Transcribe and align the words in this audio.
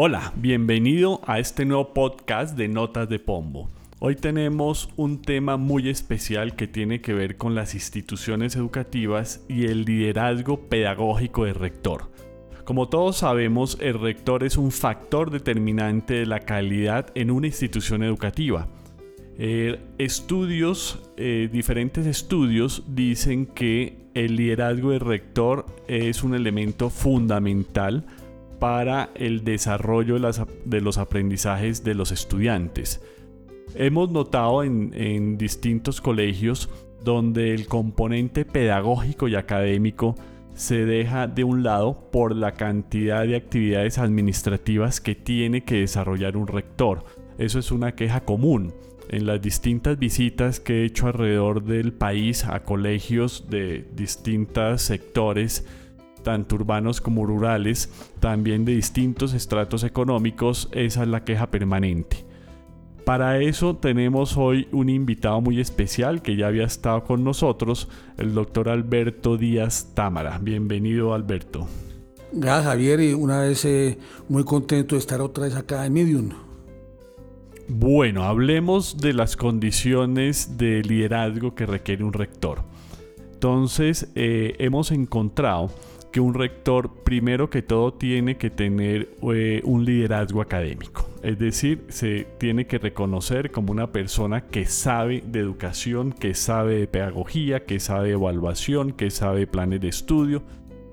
Hola, 0.00 0.32
bienvenido 0.36 1.20
a 1.26 1.40
este 1.40 1.64
nuevo 1.64 1.92
podcast 1.92 2.56
de 2.56 2.68
Notas 2.68 3.08
de 3.08 3.18
Pombo. 3.18 3.68
Hoy 3.98 4.14
tenemos 4.14 4.90
un 4.94 5.20
tema 5.22 5.56
muy 5.56 5.88
especial 5.88 6.54
que 6.54 6.68
tiene 6.68 7.00
que 7.00 7.14
ver 7.14 7.36
con 7.36 7.56
las 7.56 7.74
instituciones 7.74 8.54
educativas 8.54 9.44
y 9.48 9.64
el 9.64 9.84
liderazgo 9.84 10.68
pedagógico 10.68 11.46
del 11.46 11.56
rector. 11.56 12.12
Como 12.62 12.88
todos 12.88 13.16
sabemos, 13.16 13.76
el 13.80 13.98
rector 13.98 14.44
es 14.44 14.56
un 14.56 14.70
factor 14.70 15.32
determinante 15.32 16.14
de 16.14 16.26
la 16.26 16.38
calidad 16.38 17.10
en 17.16 17.32
una 17.32 17.48
institución 17.48 18.04
educativa. 18.04 18.68
Eh, 19.36 19.80
estudios, 19.98 21.10
eh, 21.16 21.48
diferentes 21.50 22.06
estudios 22.06 22.84
dicen 22.86 23.46
que 23.46 23.96
el 24.14 24.36
liderazgo 24.36 24.92
del 24.92 25.00
rector 25.00 25.66
es 25.88 26.22
un 26.22 26.36
elemento 26.36 26.88
fundamental 26.88 28.06
para 28.58 29.10
el 29.14 29.44
desarrollo 29.44 30.18
de, 30.18 30.80
los 30.80 30.98
aprendizajes 30.98 31.84
de 31.84 31.94
los 31.94 32.12
estudiantes. 32.12 33.00
Hemos 33.74 34.10
notado 34.10 34.64
en, 34.64 35.38
distintos 35.38 36.00
colegios 36.00 36.68
donde 37.04 37.54
el 37.54 37.66
componente 37.66 38.44
pedagógico 38.44 39.28
y 39.28 39.36
académico 39.36 40.16
se 40.54 40.84
deja 40.84 41.28
de 41.28 41.44
un 41.44 41.62
lado 41.62 42.10
por 42.10 42.34
la 42.34 42.52
cantidad 42.52 43.24
de 43.24 43.36
actividades 43.36 43.98
administrativas 43.98 45.00
que 45.00 45.14
tiene 45.14 45.62
que 45.62 45.76
desarrollar 45.76 46.36
un 46.36 46.48
rector. 46.48 47.04
Eso 47.38 47.60
es 47.60 47.70
una 47.70 47.94
queja 47.94 48.22
común. 48.22 48.74
En 49.08 49.26
las 49.26 49.40
distintas 49.40 49.98
visitas 49.98 50.58
que 50.58 50.82
he 50.82 50.84
hecho 50.84 51.06
alrededor 51.06 51.62
del 51.62 51.92
país 51.92 52.44
a 52.44 52.64
colegios 52.64 53.48
de 53.48 53.86
distintos 53.94 54.82
sectores, 54.82 55.64
tanto 56.22 56.56
urbanos 56.56 57.00
como 57.00 57.26
rurales, 57.26 57.90
también 58.20 58.64
de 58.64 58.74
distintos 58.74 59.34
estratos 59.34 59.84
económicos, 59.84 60.68
esa 60.72 61.02
es 61.02 61.08
la 61.08 61.24
queja 61.24 61.50
permanente. 61.50 62.24
Para 63.04 63.38
eso 63.38 63.74
tenemos 63.74 64.36
hoy 64.36 64.68
un 64.70 64.90
invitado 64.90 65.40
muy 65.40 65.60
especial 65.60 66.20
que 66.20 66.36
ya 66.36 66.48
había 66.48 66.64
estado 66.64 67.04
con 67.04 67.24
nosotros, 67.24 67.88
el 68.18 68.34
doctor 68.34 68.68
Alberto 68.68 69.38
Díaz 69.38 69.92
Támara. 69.94 70.38
Bienvenido 70.38 71.14
Alberto. 71.14 71.66
Gracias 72.32 72.66
Javier 72.66 73.00
y 73.00 73.14
una 73.14 73.40
vez 73.40 73.64
eh, 73.64 73.98
muy 74.28 74.44
contento 74.44 74.94
de 74.94 74.98
estar 74.98 75.22
otra 75.22 75.44
vez 75.44 75.56
acá 75.56 75.86
en 75.86 75.94
Medium. 75.94 76.30
Bueno, 77.68 78.24
hablemos 78.24 78.98
de 78.98 79.12
las 79.12 79.36
condiciones 79.36 80.58
de 80.58 80.82
liderazgo 80.82 81.54
que 81.54 81.64
requiere 81.66 82.04
un 82.04 82.12
rector. 82.12 82.62
Entonces, 83.32 84.08
eh, 84.14 84.56
hemos 84.58 84.90
encontrado 84.90 85.70
que 86.10 86.20
un 86.20 86.34
rector, 86.34 87.02
primero 87.04 87.50
que 87.50 87.62
todo, 87.62 87.92
tiene 87.92 88.36
que 88.36 88.50
tener 88.50 89.10
eh, 89.34 89.60
un 89.64 89.84
liderazgo 89.84 90.40
académico. 90.40 91.08
Es 91.22 91.38
decir, 91.38 91.84
se 91.88 92.26
tiene 92.38 92.66
que 92.66 92.78
reconocer 92.78 93.50
como 93.50 93.72
una 93.72 93.92
persona 93.92 94.46
que 94.46 94.64
sabe 94.66 95.22
de 95.26 95.40
educación, 95.40 96.12
que 96.12 96.34
sabe 96.34 96.76
de 96.76 96.86
pedagogía, 96.86 97.64
que 97.64 97.80
sabe 97.80 98.08
de 98.08 98.14
evaluación, 98.14 98.92
que 98.92 99.10
sabe 99.10 99.40
de 99.40 99.46
planes 99.46 99.80
de 99.80 99.88
estudio. 99.88 100.42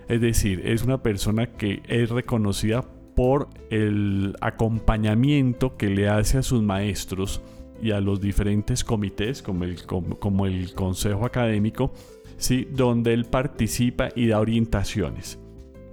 Es 0.07 0.21
decir, 0.21 0.61
es 0.65 0.83
una 0.83 1.01
persona 1.01 1.47
que 1.47 1.81
es 1.87 2.09
reconocida 2.09 2.83
por 3.15 3.47
el 3.69 4.35
acompañamiento 4.41 5.77
que 5.77 5.89
le 5.89 6.09
hace 6.09 6.39
a 6.39 6.43
sus 6.43 6.61
maestros 6.61 7.41
y 7.81 7.91
a 7.91 8.01
los 8.01 8.19
diferentes 8.19 8.83
comités, 8.83 9.41
como 9.41 9.63
el, 9.63 9.85
como 9.85 10.45
el 10.45 10.73
Consejo 10.73 11.25
Académico, 11.25 11.93
¿sí? 12.37 12.67
donde 12.71 13.13
él 13.13 13.25
participa 13.25 14.09
y 14.15 14.27
da 14.27 14.39
orientaciones. 14.39 15.39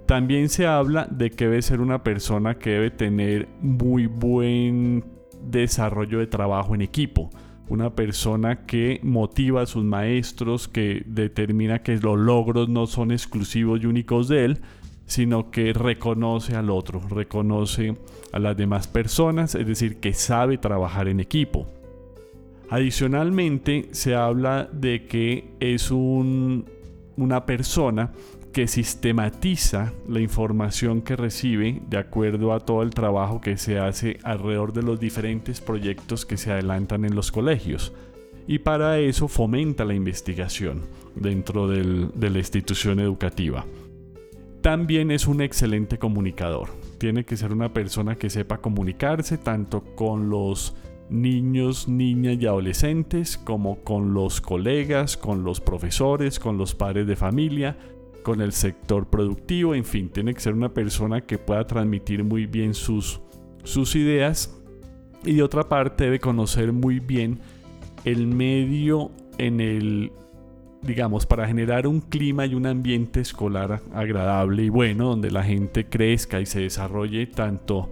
También 0.05 0.49
se 0.49 0.67
habla 0.67 1.07
de 1.09 1.31
que 1.31 1.45
debe 1.45 1.61
ser 1.61 1.79
una 1.79 2.03
persona 2.03 2.55
que 2.59 2.71
debe 2.71 2.91
tener 2.91 3.47
muy 3.61 4.07
buen 4.07 5.05
desarrollo 5.41 6.19
de 6.19 6.27
trabajo 6.27 6.75
en 6.75 6.81
equipo. 6.81 7.29
Una 7.69 7.95
persona 7.95 8.65
que 8.65 8.99
motiva 9.03 9.61
a 9.61 9.65
sus 9.65 9.83
maestros, 9.85 10.67
que 10.67 11.03
determina 11.05 11.79
que 11.79 11.95
los 11.97 12.19
logros 12.19 12.67
no 12.67 12.85
son 12.87 13.11
exclusivos 13.11 13.81
y 13.81 13.85
únicos 13.85 14.27
de 14.27 14.45
él, 14.45 14.61
sino 15.05 15.51
que 15.51 15.73
reconoce 15.73 16.55
al 16.55 16.69
otro, 16.69 17.01
reconoce 17.09 17.95
a 18.31 18.39
las 18.39 18.57
demás 18.57 18.87
personas, 18.87 19.55
es 19.55 19.65
decir, 19.65 19.97
que 19.97 20.13
sabe 20.13 20.57
trabajar 20.57 21.07
en 21.07 21.19
equipo. 21.19 21.67
Adicionalmente, 22.69 23.89
se 23.91 24.15
habla 24.15 24.69
de 24.71 25.05
que 25.05 25.53
es 25.59 25.91
una 25.91 27.45
persona 27.45 28.11
que 28.51 28.67
sistematiza 28.67 29.93
la 30.07 30.19
información 30.19 31.01
que 31.01 31.15
recibe 31.15 31.81
de 31.89 31.97
acuerdo 31.97 32.53
a 32.53 32.59
todo 32.59 32.83
el 32.83 32.91
trabajo 32.91 33.41
que 33.41 33.57
se 33.57 33.79
hace 33.79 34.19
alrededor 34.23 34.73
de 34.73 34.83
los 34.83 34.99
diferentes 34.99 35.59
proyectos 35.59 36.25
que 36.25 36.37
se 36.37 36.51
adelantan 36.51 37.03
en 37.03 37.15
los 37.15 37.31
colegios. 37.31 37.93
Y 38.45 38.59
para 38.59 38.99
eso 38.99 39.27
fomenta 39.27 39.85
la 39.85 39.93
investigación 39.93 40.81
dentro 41.15 41.67
de 41.67 42.29
la 42.29 42.37
institución 42.37 42.99
educativa. 42.99 43.65
También 44.61 45.11
es 45.11 45.27
un 45.27 45.41
excelente 45.41 45.97
comunicador. 45.97 46.69
Tiene 46.97 47.25
que 47.25 47.37
ser 47.37 47.51
una 47.51 47.73
persona 47.73 48.15
que 48.15 48.29
sepa 48.29 48.59
comunicarse 48.59 49.37
tanto 49.37 49.81
con 49.95 50.29
los 50.29 50.75
niños, 51.13 51.87
niñas 51.87 52.37
y 52.39 52.47
adolescentes, 52.47 53.37
como 53.37 53.83
con 53.83 54.13
los 54.13 54.41
colegas, 54.41 55.15
con 55.15 55.43
los 55.43 55.61
profesores, 55.61 56.39
con 56.39 56.57
los 56.57 56.73
padres 56.75 57.07
de 57.07 57.15
familia, 57.15 57.77
con 58.23 58.41
el 58.41 58.51
sector 58.51 59.07
productivo, 59.07 59.75
en 59.75 59.85
fin, 59.85 60.09
tiene 60.09 60.33
que 60.33 60.39
ser 60.39 60.53
una 60.53 60.73
persona 60.73 61.21
que 61.21 61.37
pueda 61.37 61.65
transmitir 61.67 62.23
muy 62.23 62.47
bien 62.47 62.73
sus, 62.73 63.21
sus 63.63 63.95
ideas. 63.95 64.59
Y 65.23 65.35
de 65.35 65.43
otra 65.43 65.69
parte 65.69 66.05
debe 66.05 66.19
conocer 66.19 66.73
muy 66.73 66.99
bien 66.99 67.39
el 68.03 68.27
medio 68.27 69.11
en 69.37 69.61
el 69.61 70.11
digamos, 70.81 71.25
para 71.25 71.47
generar 71.47 71.87
un 71.87 72.01
clima 72.01 72.45
y 72.45 72.55
un 72.55 72.65
ambiente 72.65 73.21
escolar 73.21 73.81
agradable 73.93 74.63
y 74.63 74.69
bueno, 74.69 75.09
donde 75.09 75.31
la 75.31 75.41
gente 75.41 75.85
crezca 75.85 76.41
y 76.41 76.45
se 76.45 76.59
desarrolle 76.59 77.25
tanto 77.25 77.89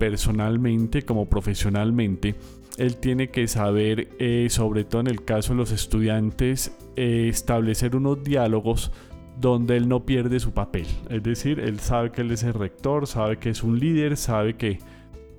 personalmente 0.00 1.02
como 1.02 1.28
profesionalmente, 1.28 2.34
él 2.78 2.96
tiene 2.96 3.28
que 3.28 3.46
saber, 3.46 4.08
eh, 4.18 4.46
sobre 4.48 4.84
todo 4.84 5.02
en 5.02 5.08
el 5.08 5.24
caso 5.26 5.52
de 5.52 5.58
los 5.58 5.72
estudiantes, 5.72 6.74
eh, 6.96 7.28
establecer 7.28 7.94
unos 7.94 8.24
diálogos 8.24 8.90
donde 9.38 9.76
él 9.76 9.88
no 9.88 10.06
pierde 10.06 10.40
su 10.40 10.52
papel. 10.52 10.86
Es 11.10 11.22
decir, 11.22 11.60
él 11.60 11.80
sabe 11.80 12.12
que 12.12 12.22
él 12.22 12.30
es 12.30 12.42
el 12.44 12.54
rector, 12.54 13.06
sabe 13.06 13.36
que 13.36 13.50
es 13.50 13.62
un 13.62 13.78
líder, 13.78 14.16
sabe 14.16 14.54
que 14.54 14.78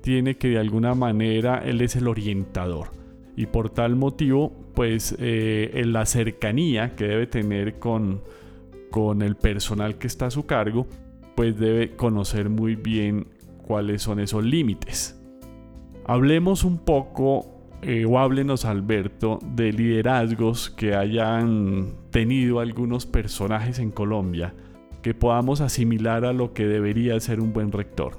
tiene 0.00 0.36
que 0.36 0.50
de 0.50 0.58
alguna 0.58 0.94
manera, 0.94 1.58
él 1.58 1.80
es 1.80 1.96
el 1.96 2.06
orientador. 2.06 2.92
Y 3.36 3.46
por 3.46 3.68
tal 3.68 3.96
motivo, 3.96 4.52
pues 4.74 5.16
eh, 5.18 5.72
en 5.74 5.92
la 5.92 6.06
cercanía 6.06 6.94
que 6.94 7.06
debe 7.06 7.26
tener 7.26 7.80
con, 7.80 8.22
con 8.92 9.22
el 9.22 9.34
personal 9.34 9.98
que 9.98 10.06
está 10.06 10.26
a 10.26 10.30
su 10.30 10.46
cargo, 10.46 10.86
pues 11.34 11.58
debe 11.58 11.96
conocer 11.96 12.48
muy 12.48 12.76
bien 12.76 13.26
cuáles 13.62 14.02
son 14.02 14.20
esos 14.20 14.44
límites. 14.44 15.18
Hablemos 16.04 16.64
un 16.64 16.78
poco, 16.78 17.46
eh, 17.82 18.04
o 18.04 18.18
háblenos 18.18 18.64
Alberto, 18.64 19.38
de 19.42 19.72
liderazgos 19.72 20.70
que 20.70 20.94
hayan 20.94 21.94
tenido 22.10 22.60
algunos 22.60 23.06
personajes 23.06 23.78
en 23.78 23.90
Colombia 23.90 24.54
que 25.02 25.14
podamos 25.14 25.60
asimilar 25.60 26.24
a 26.24 26.32
lo 26.32 26.54
que 26.54 26.64
debería 26.64 27.18
ser 27.20 27.40
un 27.40 27.52
buen 27.52 27.72
rector. 27.72 28.16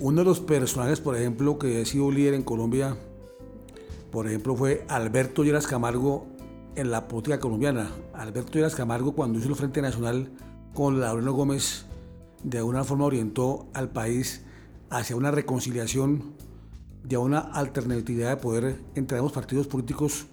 Uno 0.00 0.20
de 0.20 0.24
los 0.24 0.40
personajes, 0.40 1.00
por 1.00 1.14
ejemplo, 1.14 1.58
que 1.58 1.82
ha 1.82 1.84
sido 1.84 2.10
líder 2.10 2.34
en 2.34 2.42
Colombia, 2.42 2.96
por 4.10 4.26
ejemplo, 4.26 4.56
fue 4.56 4.84
Alberto 4.88 5.44
Lleras 5.44 5.66
Camargo 5.66 6.26
en 6.74 6.90
la 6.90 7.06
política 7.06 7.38
colombiana. 7.38 7.90
Alberto 8.14 8.54
Lleras 8.54 8.74
Camargo, 8.74 9.12
cuando 9.12 9.38
hizo 9.38 9.50
el 9.50 9.56
Frente 9.56 9.82
Nacional 9.82 10.30
con 10.74 11.00
Laureno 11.00 11.32
Gómez, 11.32 11.84
de 12.42 12.58
alguna 12.58 12.82
forma 12.82 13.04
orientó 13.04 13.68
al 13.74 13.90
país 13.90 14.46
hacia 14.90 15.16
una 15.16 15.30
reconciliación, 15.30 16.34
y 17.08 17.14
a 17.14 17.18
una 17.18 17.38
alternatividad 17.38 18.30
de 18.30 18.36
poder 18.36 18.76
entre 18.94 19.18
ambos 19.18 19.32
partidos 19.32 19.66
políticos 19.66 20.26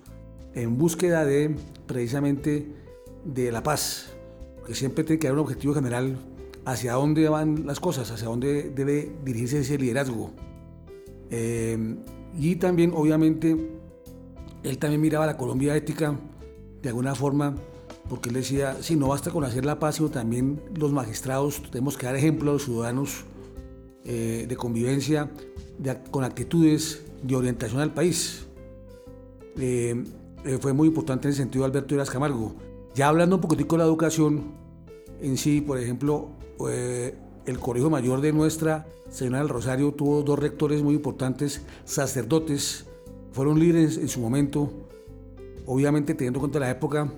en 0.54 0.78
búsqueda 0.78 1.26
de 1.26 1.56
precisamente 1.86 2.68
de 3.24 3.52
la 3.52 3.64
paz, 3.64 4.10
que 4.66 4.76
siempre 4.76 5.04
tiene 5.04 5.20
que 5.20 5.28
haber 5.28 5.40
un 5.40 5.46
objetivo 5.46 5.74
general 5.74 6.18
hacia 6.66 6.94
dónde 6.94 7.30
van 7.30 7.66
las 7.66 7.80
cosas, 7.80 8.12
hacia 8.12 8.28
dónde 8.28 8.70
debe 8.70 9.12
dirigirse 9.24 9.60
ese 9.60 9.78
liderazgo. 9.78 10.32
Eh, 11.30 11.96
y 12.38 12.56
también, 12.58 12.92
obviamente, 12.94 13.56
él 14.64 14.78
también 14.78 15.02
miraba 15.02 15.26
la 15.26 15.38
Colombia 15.38 15.76
ética 15.76 16.16
de 16.82 16.90
alguna 16.90 17.16
forma, 17.16 17.56
porque 18.10 18.30
él 18.30 18.36
decía, 18.36 18.78
si 18.82 18.96
no 18.96 19.08
basta 19.08 19.32
con 19.32 19.44
hacer 19.44 19.66
la 19.66 19.80
paz, 19.80 19.96
sino 19.96 20.10
también 20.10 20.62
los 20.76 20.92
magistrados, 20.92 21.62
tenemos 21.72 21.98
que 21.98 22.06
dar 22.06 22.16
ejemplo 22.16 22.52
a 22.52 22.54
los 22.54 22.66
ciudadanos 22.66 23.26
eh, 24.06 24.46
de 24.48 24.56
convivencia 24.56 25.30
con 26.12 26.24
actitudes 26.24 27.04
de 27.22 27.36
orientación 27.36 27.82
al 27.82 27.94
país. 27.94 28.48
Eh, 29.60 30.04
eh, 30.46 30.58
fue 30.62 30.74
muy 30.74 30.88
importante 30.88 31.28
en 31.28 31.32
el 31.32 31.38
sentido 31.38 31.64
de 31.64 31.72
Alberto 31.72 31.96
Iras 31.96 32.10
Camargo. 32.10 32.56
Ya 32.96 33.08
hablando 33.08 33.36
un 33.36 33.42
poquitico 33.42 33.76
de 33.76 33.80
la 33.80 33.86
educación 33.86 34.54
en 35.22 35.38
sí, 35.38 35.62
por 35.62 35.80
ejemplo, 35.80 36.30
el 36.60 37.60
Colegio 37.60 37.90
Mayor 37.90 38.22
de 38.22 38.34
Nuestra 38.34 38.88
Señora 39.10 39.40
del 39.40 39.50
Rosario 39.50 39.94
tuvo 39.94 40.22
dos 40.22 40.38
rectores 40.38 40.84
muy 40.84 40.96
importantes, 40.96 41.62
sacerdotes, 41.86 42.86
fueron 43.32 43.60
líderes 43.60 43.98
en 43.98 44.10
su 44.10 44.20
momento, 44.20 44.72
obviamente 45.66 46.14
teniendo 46.14 46.38
en 46.38 46.42
cuenta 46.42 46.60
la 46.60 46.70
época, 46.70 47.12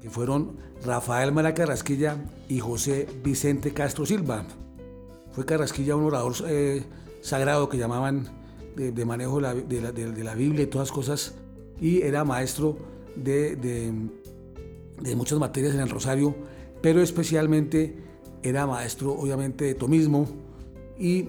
que 0.00 0.08
fueron 0.08 0.56
Rafael 0.84 1.32
Mara 1.32 1.54
Carrasquilla 1.54 2.16
y 2.48 2.60
José 2.60 3.08
Vicente 3.24 3.72
Castro 3.72 4.06
Silva. 4.06 4.44
Fue 5.36 5.44
Carrasquilla 5.44 5.96
un 5.96 6.04
orador 6.04 6.32
eh, 6.48 6.82
sagrado 7.20 7.68
que 7.68 7.76
llamaban 7.76 8.26
de, 8.74 9.04
manejo 9.04 9.38
de 9.38 10.24
la, 10.24 10.34
Biblia 10.34 10.62
y 10.62 10.66
todas 10.66 10.90
cosas, 10.90 11.34
y 11.78 12.00
era 12.00 12.24
maestro 12.24 12.78
de, 13.16 13.92
muchas 15.14 15.38
materias 15.38 15.74
en 15.74 15.80
el 15.80 15.90
Rosario, 15.90 16.34
pero 16.80 17.02
especialmente 17.02 17.98
era 18.42 18.66
maestro 18.66 19.12
obviamente 19.12 19.66
de 19.66 19.74
tomismo 19.74 20.26
y 20.98 21.28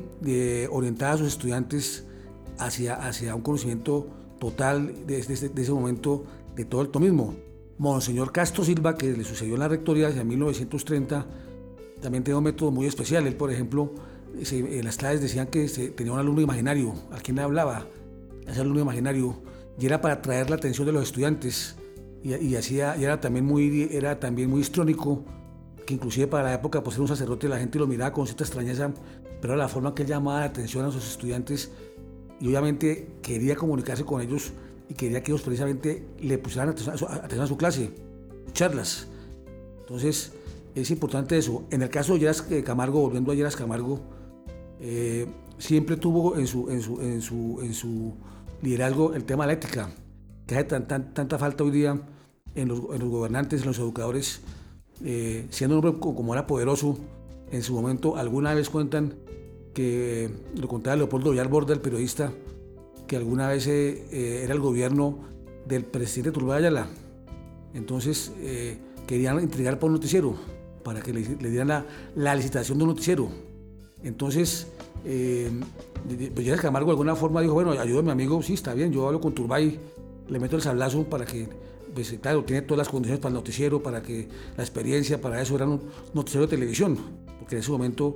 orientaba 0.72 1.12
a 1.12 1.18
sus 1.18 1.28
estudiantes 1.28 2.06
hacia, 2.60 3.36
un 3.36 3.42
conocimiento 3.42 4.08
total 4.40 5.06
de, 5.06 5.20
ese 5.20 5.72
momento 5.74 6.24
de 6.56 6.64
todo 6.64 6.82
el 6.82 6.88
tomismo. 6.92 7.36
Monseñor 7.78 8.32
Castro 8.32 8.64
Silva, 8.64 8.96
que 8.96 9.12
le 9.12 9.26
sucedió 9.26 9.56
en 9.56 9.60
la 9.60 9.68
rectoría 9.68 10.08
hacia 10.08 10.24
1930, 10.24 11.26
también 12.02 12.24
tenía 12.24 12.38
un 12.38 12.44
método 12.44 12.72
muy 12.72 12.86
especial. 12.86 13.28
Él, 13.28 13.36
por 13.36 13.52
ejemplo, 13.52 13.94
en 14.52 14.86
las 14.86 14.98
clases 14.98 15.22
decían 15.22 15.48
que 15.48 15.68
tenía 15.96 16.14
un 16.14 16.20
alumno 16.20 16.42
imaginario, 16.42 16.94
al 17.12 17.22
quien 17.22 17.38
le 17.38 17.44
hablaba, 17.44 17.88
ese 18.48 18.62
alumno 18.62 18.82
imaginario, 18.82 19.42
y 19.80 19.86
era 19.86 20.02
para 20.02 20.16
atraer 20.16 20.50
la 20.50 20.56
atención 20.56 20.86
de 20.86 20.94
los 20.94 21.04
estudiantes. 21.04 21.76
Y, 22.24 22.56
hacía, 22.56 22.98
y 22.98 23.06
era, 23.06 23.22
también 23.22 23.46
muy, 23.46 23.88
era 23.92 24.20
también 24.20 24.50
muy 24.50 24.60
histrónico 24.60 25.24
que 25.86 25.94
inclusive 25.94 26.28
para 26.28 26.44
la 26.44 26.54
época, 26.56 26.84
pues 26.84 26.98
era 26.98 27.04
un 27.04 27.08
sacerdote, 27.08 27.48
la 27.48 27.58
gente 27.58 27.80
lo 27.80 27.88
miraba 27.88 28.12
con 28.12 28.26
cierta 28.26 28.44
extrañeza, 28.44 28.92
pero 29.40 29.54
era 29.54 29.64
la 29.64 29.70
forma 29.70 29.96
que 29.96 30.04
él 30.04 30.10
llamaba 30.10 30.42
la 30.42 30.48
atención 30.48 30.84
a 30.84 30.92
sus 30.92 31.08
estudiantes 31.08 31.72
y 32.42 32.48
obviamente 32.48 33.08
quería 33.22 33.56
comunicarse 33.56 34.04
con 34.04 34.22
ellos 34.22 34.52
y 34.90 34.94
quería 34.94 35.24
que 35.24 35.32
ellos 35.32 35.42
precisamente 35.42 36.06
le 36.20 36.38
pusieran 36.38 36.70
atención 36.70 37.42
a 37.42 37.48
su, 37.48 37.56
clase, 37.56 37.92
charlas. 38.52 39.08
Entonces, 39.80 40.34
es 40.82 40.92
importante 40.92 41.38
eso. 41.38 41.66
En 41.72 41.82
el 41.82 41.90
caso 41.90 42.14
de 42.14 42.20
Lleras 42.20 42.46
eh, 42.50 42.64
Camargo, 42.64 43.02
volviendo 43.02 43.32
a 43.32 43.36
Lleras 43.36 43.56
Camargo, 43.56 44.00
eh, 44.80 45.28
siempre 45.58 45.98
tuvo 45.98 46.38
en 46.38 46.48
su, 46.48 46.70
en, 46.70 46.82
su, 46.82 47.02
en, 47.02 47.22
su, 47.22 47.60
en 47.62 47.74
su 47.74 48.14
liderazgo 48.62 49.14
el 49.14 49.24
tema 49.24 49.46
de 49.46 49.48
la 49.48 49.54
ética, 49.54 49.90
que 50.46 50.56
hace 50.56 50.66
tanta 50.66 51.38
falta 51.38 51.64
hoy 51.64 51.72
día 51.72 52.00
en 52.56 52.68
los, 52.68 52.80
en 52.94 53.00
los 53.00 53.10
gobernantes, 53.10 53.62
en 53.62 53.68
los 53.68 53.80
educadores, 53.80 54.42
eh, 55.04 55.48
siendo 55.50 55.80
un 55.80 55.86
hombre 55.86 56.00
como 56.00 56.34
era 56.34 56.46
poderoso, 56.46 56.98
en 57.52 57.64
su 57.64 57.74
momento 57.74 58.18
alguna 58.18 58.54
vez 58.54 58.70
cuentan 58.70 59.16
que, 59.74 60.30
lo 60.56 60.68
contaba 60.68 60.96
Leopoldo 60.96 61.32
Villar 61.32 61.50
el 61.70 61.80
periodista, 61.80 62.34
que 63.08 63.16
alguna 63.16 63.48
vez 63.48 63.68
era 63.68 64.54
el 64.54 64.60
gobierno 64.60 65.20
del 65.66 65.86
presidente 65.86 66.32
Turbay 66.32 66.58
Ayala. 66.58 66.88
Entonces 67.74 68.34
querían 69.08 69.40
entregar 69.40 69.80
por 69.80 69.90
un 69.90 69.94
noticiero, 69.94 70.36
para 70.88 71.02
que 71.02 71.12
le, 71.12 71.50
dieran 71.50 71.68
la, 71.68 71.86
la, 72.16 72.34
licitación 72.34 72.78
de 72.78 72.86
un 72.86 72.92
noticiero. 72.92 73.28
Entonces, 74.04 74.68
pues 75.04 76.46
ya 76.46 76.56
Camargo 76.56 76.88
de 76.88 76.94
alguna 76.94 77.18
forma 77.18 77.42
dijo, 77.42 77.56
bueno, 77.56 77.72
ayúdame 77.72 78.14
amigo, 78.14 78.42
sí, 78.42 78.54
está 78.54 78.74
bien, 78.74 78.94
yo 78.94 79.06
hablo 79.06 79.20
con 79.20 79.34
Turbay, 79.34 79.78
le 80.30 80.40
meto 80.40 80.56
el 80.56 80.62
sablazo 80.62 81.04
para 81.04 81.26
que 81.26 81.50
pues 81.94 82.16
claro, 82.22 82.46
tiene 82.46 82.62
todas 82.62 82.78
las 82.78 82.88
condiciones 82.88 83.20
para 83.20 83.32
el 83.32 83.34
noticiero, 83.34 83.84
para 83.84 84.02
que 84.02 84.30
la 84.56 84.64
experiencia, 84.64 85.20
para 85.20 85.42
eso 85.42 85.56
era 85.56 85.66
un 85.66 85.82
noticiero 86.14 86.48
de 86.48 86.56
televisión, 86.56 86.98
porque 87.38 87.56
en 87.56 87.62
ese 87.62 87.72
momento 87.72 88.16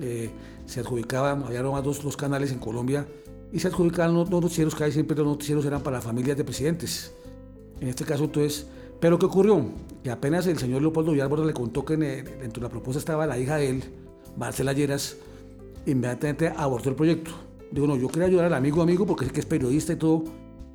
eh, 0.00 0.30
se 0.64 0.80
adjudicaba, 0.80 1.32
había 1.32 1.62
más 1.64 1.84
dos, 1.84 2.02
dos 2.02 2.16
canales 2.16 2.50
en 2.50 2.60
Colombia, 2.60 3.06
y 3.52 3.58
se 3.58 3.68
adjudicaban 3.68 4.14
los, 4.14 4.30
noticieros, 4.30 4.74
que 4.74 4.90
siempre 4.90 5.18
los 5.18 5.26
noticieros 5.26 5.66
eran 5.66 5.82
para 5.82 6.00
familias 6.00 6.38
de 6.38 6.44
presidentes. 6.44 7.12
En 7.78 7.88
este 7.88 8.06
caso, 8.06 8.24
entonces, 8.24 8.68
pero 9.00 9.18
¿qué 9.18 9.26
ocurrió? 9.26 9.64
Que 10.02 10.10
apenas 10.10 10.46
el 10.46 10.58
señor 10.58 10.80
Leopoldo 10.80 11.12
Villalborda 11.12 11.44
le 11.44 11.52
contó 11.52 11.84
que 11.84 11.96
dentro 11.96 12.60
de 12.60 12.60
la 12.62 12.68
propuesta 12.68 12.98
estaba 12.98 13.26
la 13.26 13.38
hija 13.38 13.56
de 13.56 13.70
él, 13.70 13.84
Marcela 14.36 14.72
Lleras, 14.72 15.16
inmediatamente 15.86 16.52
abortó 16.56 16.90
el 16.90 16.96
proyecto. 16.96 17.32
Digo, 17.70 17.86
no, 17.86 17.96
yo 17.96 18.08
quería 18.08 18.26
ayudar 18.28 18.46
al 18.46 18.54
amigo 18.54 18.82
amigo 18.82 19.06
porque 19.06 19.26
sé 19.26 19.32
que 19.32 19.40
es 19.40 19.46
periodista 19.46 19.92
y 19.92 19.96
todo, 19.96 20.24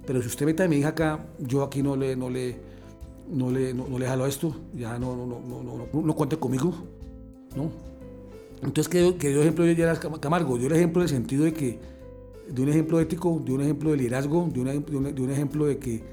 pero 0.05 0.21
si 0.21 0.27
usted 0.27 0.45
mete 0.45 0.63
a 0.63 0.67
mi 0.67 0.77
hija 0.77 0.89
acá, 0.89 1.25
yo 1.39 1.63
aquí 1.63 1.81
no 1.81 1.95
le, 1.95 2.15
no 2.15 2.29
le, 2.29 2.57
no 3.29 3.49
le, 3.49 3.73
no, 3.73 3.97
le 3.97 4.05
jalo 4.05 4.25
esto, 4.25 4.55
ya 4.73 4.99
no, 4.99 5.15
no, 5.15 5.25
no, 5.25 5.63
no, 5.63 6.01
no, 6.01 6.15
cuente 6.15 6.37
conmigo, 6.37 6.73
¿no? 7.55 7.71
Entonces, 8.57 8.89
que, 8.89 9.15
que 9.15 9.29
dio 9.29 9.41
ejemplo 9.41 9.65
de 9.65 9.75
Gerard 9.75 9.99
Camargo, 10.19 10.57
dio 10.57 10.67
el 10.67 10.73
ejemplo 10.73 11.01
en 11.01 11.03
el 11.03 11.09
sentido 11.09 11.45
de 11.45 11.53
que, 11.53 11.79
de 12.47 12.61
un 12.61 12.69
ejemplo 12.69 12.99
ético, 12.99 13.41
de 13.43 13.53
un 13.53 13.61
ejemplo 13.61 13.91
de 13.91 13.97
liderazgo, 13.97 14.47
de, 14.51 14.63
de, 14.63 15.21
un 15.21 15.31
ejemplo 15.31 15.65
de 15.65 15.77
que 15.77 16.03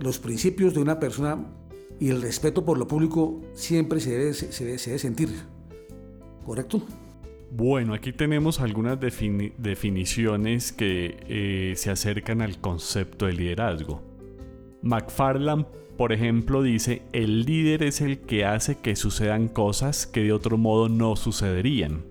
los 0.00 0.18
principios 0.18 0.74
de 0.74 0.80
una 0.80 0.98
persona 0.98 1.38
y 2.00 2.08
el 2.08 2.22
respeto 2.22 2.64
por 2.64 2.78
lo 2.78 2.88
público 2.88 3.42
siempre 3.52 4.00
se 4.00 4.10
debe, 4.10 4.34
se 4.34 4.64
debe, 4.64 4.78
se 4.78 4.90
debe 4.90 4.98
sentir, 4.98 5.28
¿correcto? 6.44 6.82
Bueno, 7.52 7.94
aquí 7.94 8.12
tenemos 8.12 8.60
algunas 8.60 8.98
definiciones 9.00 10.72
que 10.72 11.16
eh, 11.28 11.74
se 11.76 11.90
acercan 11.90 12.42
al 12.42 12.60
concepto 12.60 13.26
de 13.26 13.32
liderazgo. 13.32 14.02
McFarland, 14.82 15.66
por 15.98 16.12
ejemplo, 16.12 16.62
dice, 16.62 17.02
el 17.12 17.44
líder 17.44 17.82
es 17.82 18.00
el 18.00 18.20
que 18.20 18.44
hace 18.44 18.78
que 18.78 18.96
sucedan 18.96 19.48
cosas 19.48 20.06
que 20.06 20.22
de 20.22 20.32
otro 20.32 20.56
modo 20.56 20.88
no 20.88 21.16
sucederían. 21.16 22.04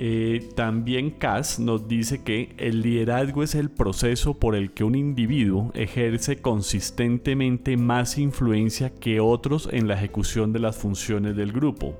Eh, 0.00 0.50
también 0.54 1.10
Cass 1.10 1.58
nos 1.58 1.88
dice 1.88 2.22
que 2.22 2.54
el 2.56 2.82
liderazgo 2.82 3.42
es 3.42 3.56
el 3.56 3.68
proceso 3.68 4.38
por 4.38 4.54
el 4.54 4.70
que 4.70 4.84
un 4.84 4.94
individuo 4.94 5.72
ejerce 5.74 6.40
consistentemente 6.40 7.76
más 7.76 8.16
influencia 8.16 8.90
que 8.90 9.18
otros 9.18 9.68
en 9.72 9.88
la 9.88 9.94
ejecución 9.94 10.52
de 10.52 10.60
las 10.60 10.76
funciones 10.76 11.34
del 11.34 11.50
grupo. 11.50 11.96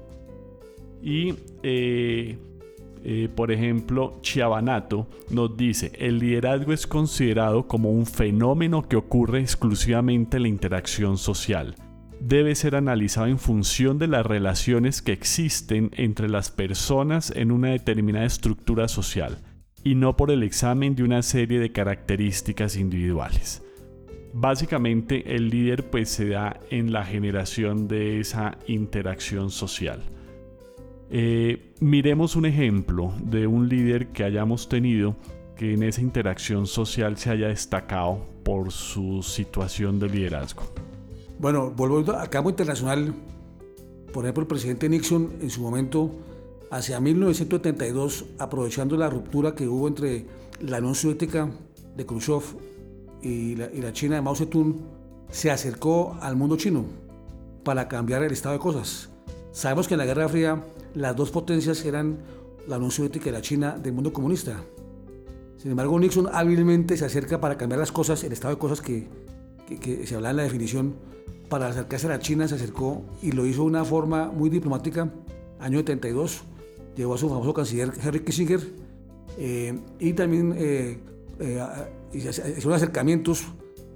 Y, 1.03 1.35
eh, 1.65 2.39
eh, 3.03 3.29
por 3.35 3.51
ejemplo, 3.51 4.21
Chiavanato 4.23 5.09
nos 5.31 5.57
dice, 5.57 5.91
el 5.99 6.21
liderazgo 6.21 6.73
es 6.73 6.87
considerado 6.87 7.67
como 7.67 7.91
un 7.91 8.07
fenómeno 8.07 8.87
que 8.87 8.95
ocurre 8.95 9.41
exclusivamente 9.41 10.37
en 10.37 10.45
la 10.45 10.49
interacción 10.49 11.19
social. 11.19 11.75
Debe 12.21 12.55
ser 12.57 12.75
analizado 12.75 13.29
en 13.29 13.39
función 13.39 13.99
de 13.99 14.09
las 14.09 14.27
relaciones 14.27 15.03
que 15.03 15.13
existen 15.13 15.91
entre 15.97 16.29
las 16.29 16.51
personas 16.51 17.33
en 17.35 17.53
una 17.53 17.71
determinada 17.71 18.27
estructura 18.27 18.89
social 18.89 19.39
y 19.85 19.95
no 19.95 20.17
por 20.17 20.31
el 20.31 20.43
examen 20.43 20.97
de 20.97 21.05
una 21.05 21.23
serie 21.23 21.61
de 21.61 21.71
características 21.71 22.77
individuales. 22.77 23.63
Básicamente 24.35 25.37
el 25.37 25.49
líder 25.49 25.91
pues 25.91 26.11
se 26.11 26.29
da 26.29 26.61
en 26.71 26.93
la 26.93 27.05
generación 27.05 27.89
de 27.89 28.21
esa 28.21 28.59
interacción 28.67 29.51
social. 29.51 30.03
Eh, 31.11 31.73
miremos 31.81 32.37
un 32.37 32.47
ejemplo 32.47 33.15
de 33.23 33.47
un 33.47 33.69
líder 33.69 34.09
que 34.09 34.25
hayamos 34.25 34.69
tenido 34.69 35.17
que 35.57 35.73
en 35.73 35.83
esa 35.83 36.03
interacción 36.03 36.67
social 36.67 37.17
se 37.17 37.31
haya 37.31 37.49
destacado 37.49 38.27
por 38.45 38.71
su 38.71 39.23
situación 39.23 39.99
de 39.99 40.09
liderazgo. 40.09 40.65
Bueno, 41.39 41.71
volviendo 41.71 42.17
a 42.17 42.27
campo 42.27 42.51
internacional, 42.51 43.15
por 44.13 44.25
ejemplo, 44.25 44.43
el 44.43 44.49
presidente 44.49 44.89
Nixon 44.89 45.35
en 45.41 45.51
su 45.51 45.61
momento, 45.61 46.11
hacia 46.71 46.99
1972, 46.99 48.25
aprovechando 48.39 48.97
la 48.97 49.09
ruptura 49.09 49.55
que 49.55 49.69
hubo 49.69 49.87
entre 49.87 50.27
la 50.61 50.79
Unión 50.79 50.97
Soviética 50.97 51.49
de 51.97 52.05
Khrushchev 52.05 52.43
y 53.23 53.55
la, 53.55 53.71
y 53.73 53.81
la 53.81 53.93
China 53.93 54.17
de 54.17 54.23
Mao 54.23 54.35
Zedong, 54.35 54.77
se 55.31 55.53
acercó 55.53 56.17
al 56.21 56.35
mundo 56.35 56.57
chino 56.57 56.85
para 57.63 57.87
cambiar 57.87 58.25
el 58.25 58.33
estado 58.33 58.55
de 58.55 58.59
cosas. 58.59 59.09
Sabemos 59.53 59.87
que 59.87 59.95
en 59.95 59.99
la 59.99 60.07
Guerra 60.07 60.29
Fría 60.29 60.65
las 60.95 61.15
dos 61.15 61.31
potencias 61.31 61.85
eran 61.85 62.19
la 62.67 62.79
Unión 62.79 62.91
Soviética 62.91 63.29
y 63.29 63.33
la 63.33 63.43
China 63.43 63.79
del 63.81 63.93
mundo 63.93 64.13
comunista. 64.13 64.61
Sin 65.57 65.71
embargo, 65.71 65.99
Nixon 66.01 66.29
hábilmente 66.33 66.97
se 66.97 67.05
acerca 67.05 67.41
para 67.41 67.57
cambiar 67.57 67.79
las 67.79 67.93
cosas, 67.93 68.25
el 68.25 68.33
estado 68.33 68.55
de 68.55 68.61
cosas 68.61 68.81
que, 68.81 69.07
se 70.07 70.15
hablaba 70.15 70.31
en 70.31 70.37
la 70.37 70.43
definición, 70.45 70.95
para 71.49 71.69
acercarse 71.69 72.07
a 72.07 72.11
la 72.11 72.19
China 72.19 72.47
se 72.47 72.57
acercó 72.57 73.03
y 73.23 73.33
lo 73.33 73.47
hizo 73.47 73.63
de 73.63 73.69
una 73.69 73.85
forma 73.85 74.31
muy 74.31 74.51
diplomática. 74.51 75.11
Año 75.61 75.79
72, 75.79 76.43
llevó 76.97 77.15
a 77.15 77.19
su 77.19 77.29
famoso 77.29 77.55
canciller 77.55 77.93
Henry 78.03 78.21
Kissinger 78.21 78.61
eh, 79.39 79.79
y 79.99 80.13
también 80.13 80.55
eh, 80.57 80.99
eh, 81.41 81.67
hizo 82.13 82.75
acercamientos 82.75 83.47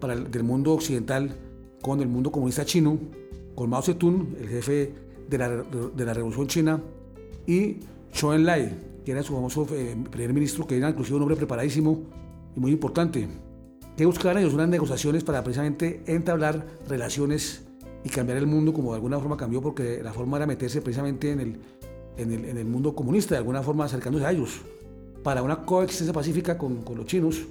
para 0.00 0.14
el, 0.14 0.30
del 0.30 0.44
mundo 0.44 0.72
occidental 0.72 1.36
con 1.82 2.00
el 2.00 2.08
mundo 2.08 2.30
comunista 2.30 2.64
chino, 2.64 2.98
con 3.54 3.68
Mao 3.68 3.82
Zedong, 3.82 4.36
el 4.40 4.48
jefe 4.48 4.94
de 5.28 5.38
la, 5.38 5.48
de 5.48 6.04
la 6.04 6.14
Revolución 6.14 6.46
China, 6.46 6.80
y 7.46 7.80
Zhou 8.14 8.32
Enlai, 8.32 8.72
que 9.04 9.12
era 9.12 9.22
su 9.22 9.34
famoso 9.34 9.66
eh, 9.72 9.96
primer 10.10 10.32
ministro, 10.32 10.66
que 10.66 10.76
era 10.76 10.90
inclusive 10.90 11.16
un 11.16 11.22
hombre 11.22 11.36
preparadísimo 11.36 12.02
y 12.56 12.60
muy 12.60 12.72
importante. 12.72 13.28
Que 13.96 14.06
buscaban 14.06 14.38
ellos? 14.38 14.54
Unas 14.54 14.68
negociaciones 14.68 15.24
para 15.24 15.42
precisamente 15.42 16.02
entablar 16.06 16.66
relaciones 16.88 17.62
y 18.04 18.08
cambiar 18.08 18.38
el 18.38 18.46
mundo 18.46 18.72
como 18.72 18.90
de 18.90 18.96
alguna 18.96 19.18
forma 19.18 19.36
cambió, 19.36 19.60
porque 19.60 20.02
la 20.02 20.12
forma 20.12 20.36
era 20.38 20.46
meterse 20.46 20.80
precisamente 20.80 21.30
en 21.30 21.40
el, 21.40 21.60
en 22.16 22.32
el, 22.32 22.44
en 22.46 22.58
el 22.58 22.64
mundo 22.66 22.94
comunista, 22.94 23.34
de 23.34 23.38
alguna 23.38 23.62
forma 23.62 23.84
acercándose 23.84 24.24
a 24.26 24.32
ellos, 24.32 24.60
para 25.22 25.42
una 25.42 25.64
coexistencia 25.64 26.12
pacífica 26.12 26.58
con, 26.58 26.82
con 26.82 26.96
los 26.96 27.06
chinos, 27.06 27.42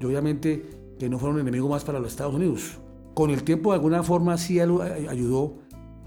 y 0.00 0.04
obviamente 0.04 0.82
que 0.98 1.08
no 1.08 1.18
fueron 1.18 1.40
enemigos 1.40 1.70
más 1.70 1.84
para 1.84 1.98
los 1.98 2.12
Estados 2.12 2.34
Unidos. 2.34 2.78
Con 3.14 3.30
el 3.30 3.42
tiempo, 3.42 3.72
de 3.72 3.76
alguna 3.76 4.02
forma, 4.02 4.38
sí 4.38 4.60
ayudó 4.60 5.56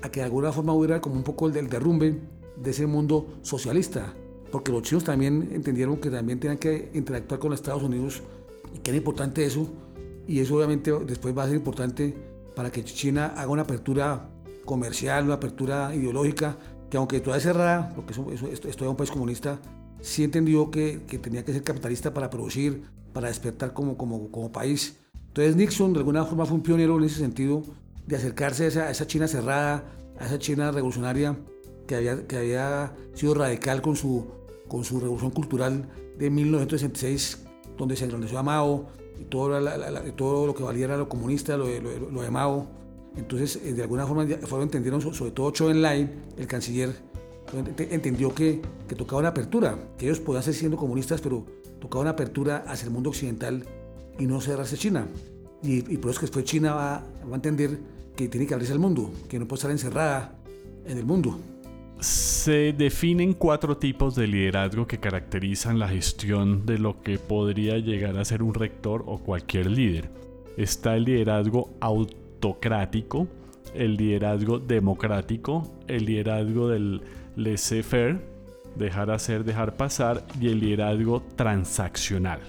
a 0.01 0.09
que 0.09 0.21
de 0.21 0.25
alguna 0.25 0.51
forma 0.51 0.73
hubiera 0.73 1.01
como 1.01 1.15
un 1.15 1.23
poco 1.23 1.47
el, 1.47 1.69
derrumbe 1.69 2.19
de 2.57 2.71
ese 2.71 2.87
mundo 2.87 3.27
socialista, 3.41 4.13
porque 4.51 4.71
los 4.71 4.83
chinos 4.83 5.03
también 5.03 5.49
entendieron 5.51 5.97
que 5.97 6.09
también 6.09 6.39
tenían 6.39 6.57
que 6.57 6.89
interactuar 6.93 7.39
con 7.39 7.51
los 7.51 7.59
Estados 7.59 7.83
Unidos 7.83 8.23
y 8.75 8.79
que 8.79 8.91
era 8.91 8.97
importante 8.97 9.45
eso, 9.45 9.67
y 10.27 10.39
eso 10.39 10.55
obviamente 10.55 10.91
después 11.05 11.35
va 11.35 11.43
a 11.43 11.47
ser 11.47 11.55
importante 11.55 12.15
para 12.55 12.71
que 12.71 12.83
China 12.83 13.33
haga 13.35 13.47
una 13.47 13.63
apertura 13.63 14.29
comercial, 14.65 15.25
una 15.25 15.35
apertura 15.35 15.95
ideológica, 15.95 16.57
que 16.89 16.97
aunque 16.97 17.19
todavía 17.19 17.37
es 17.37 17.43
cerrada, 17.43 17.91
porque 17.95 18.13
eso, 18.13 18.31
eso, 18.31 18.47
esto, 18.47 18.67
es 18.69 18.81
un 18.81 18.95
país 18.95 19.11
comunista, 19.11 19.59
sí 20.01 20.23
entendió 20.23 20.69
que, 20.69 20.99
tenía 21.21 21.43
que 21.43 21.53
ser 21.53 21.63
capitalista 21.63 22.13
para 22.13 22.29
producir, 22.29 22.83
para 23.13 23.27
despertar 23.27 23.73
como 23.73 24.51
país. 24.51 24.97
Entonces 25.35 25.57
Nixon 25.57 25.91
de 25.91 25.99
alguna 25.99 26.23
forma 26.23 26.45
fue 26.45 26.55
un 26.55 26.63
pionero 26.63 26.97
en 26.97 27.03
ese 27.03 27.19
sentido 27.19 27.61
de 28.07 28.15
acercarse 28.15 28.63
a 28.63 28.67
esa, 28.67 28.83
a 28.83 28.91
esa 28.91 29.05
China 29.05 29.27
cerrada, 29.27 29.83
a 30.17 30.25
esa 30.27 30.39
China 30.39 30.71
revolucionaria 30.71 31.35
que 31.87 31.95
había, 31.95 32.25
que 32.25 32.37
había 32.37 32.93
sido 33.13 33.33
radical 33.33 33.81
con 33.81 33.97
su, 33.97 34.27
con 34.69 34.85
su 34.85 34.99
revolución 35.01 35.31
cultural 35.31 35.89
de 36.17 36.29
1966, 36.29 37.44
donde 37.77 37.95
se 37.95 38.05
engrandeció 38.05 38.39
a 38.39 38.43
Mao, 38.43 38.87
y 39.19 39.23
todo, 39.25 40.45
lo 40.47 40.55
que 40.55 40.63
valiera 40.63 40.97
lo 40.97 41.07
comunista, 41.07 41.55
lo, 41.57 41.65
lo, 41.67 42.21
de 42.21 42.31
Mao. 42.31 42.67
Entonces, 43.15 43.61
eh, 43.63 43.73
de 43.73 43.81
alguna 43.81 44.05
forma, 44.05 44.25
fueron 44.25 44.63
entendieron, 44.63 45.01
sobre 45.01 45.31
todo 45.31 45.51
Chou 45.51 45.69
Enlai, 45.69 46.09
el 46.37 46.47
canciller, 46.47 46.93
entendió 47.77 48.33
que, 48.33 48.61
que 48.87 48.95
tocaba 48.95 49.19
una 49.19 49.29
apertura, 49.29 49.77
que 49.97 50.05
ellos 50.05 50.19
podían 50.19 50.43
seguir 50.43 50.59
siendo 50.59 50.77
comunistas, 50.77 51.21
pero 51.21 51.45
tocaba 51.79 52.01
una 52.01 52.11
apertura 52.11 52.65
hacia 52.67 52.87
el 52.87 52.91
mundo 52.91 53.09
occidental 53.09 53.63
y 54.19 54.25
no 54.25 54.41
cerrarse 54.41 54.77
China. 54.77 55.07
Y, 55.63 55.97
por 55.97 56.11
eso 56.11 56.19
que 56.19 56.25
después 56.25 56.45
China 56.45 56.73
va, 56.73 57.03
va 57.27 57.31
a 57.31 57.35
entender 57.35 57.79
que 58.15 58.27
tiene 58.27 58.45
que 58.45 58.53
abrirse 58.53 58.73
al 58.73 58.79
mundo, 58.79 59.11
que 59.27 59.39
no 59.39 59.47
puede 59.47 59.59
estar 59.59 59.71
encerrada 59.71 60.35
en 60.85 60.97
el 60.97 61.05
mundo. 61.05 61.39
Se 62.05 62.71
definen 62.71 63.33
cuatro 63.33 63.77
tipos 63.77 64.13
de 64.13 64.27
liderazgo 64.27 64.85
que 64.85 64.99
caracterizan 64.99 65.79
la 65.79 65.87
gestión 65.87 66.63
de 66.63 66.77
lo 66.77 67.01
que 67.01 67.17
podría 67.17 67.79
llegar 67.79 68.15
a 68.19 68.25
ser 68.25 68.43
un 68.43 68.53
rector 68.53 69.03
o 69.07 69.17
cualquier 69.17 69.71
líder. 69.71 70.11
Está 70.55 70.97
el 70.97 71.05
liderazgo 71.05 71.71
autocrático, 71.79 73.27
el 73.73 73.97
liderazgo 73.97 74.59
democrático, 74.59 75.63
el 75.87 76.05
liderazgo 76.05 76.67
del 76.69 77.01
laissez-faire, 77.35 78.21
dejar 78.75 79.09
hacer, 79.09 79.43
dejar 79.43 79.75
pasar, 79.75 80.27
y 80.39 80.49
el 80.49 80.59
liderazgo 80.59 81.23
transaccional. 81.35 82.39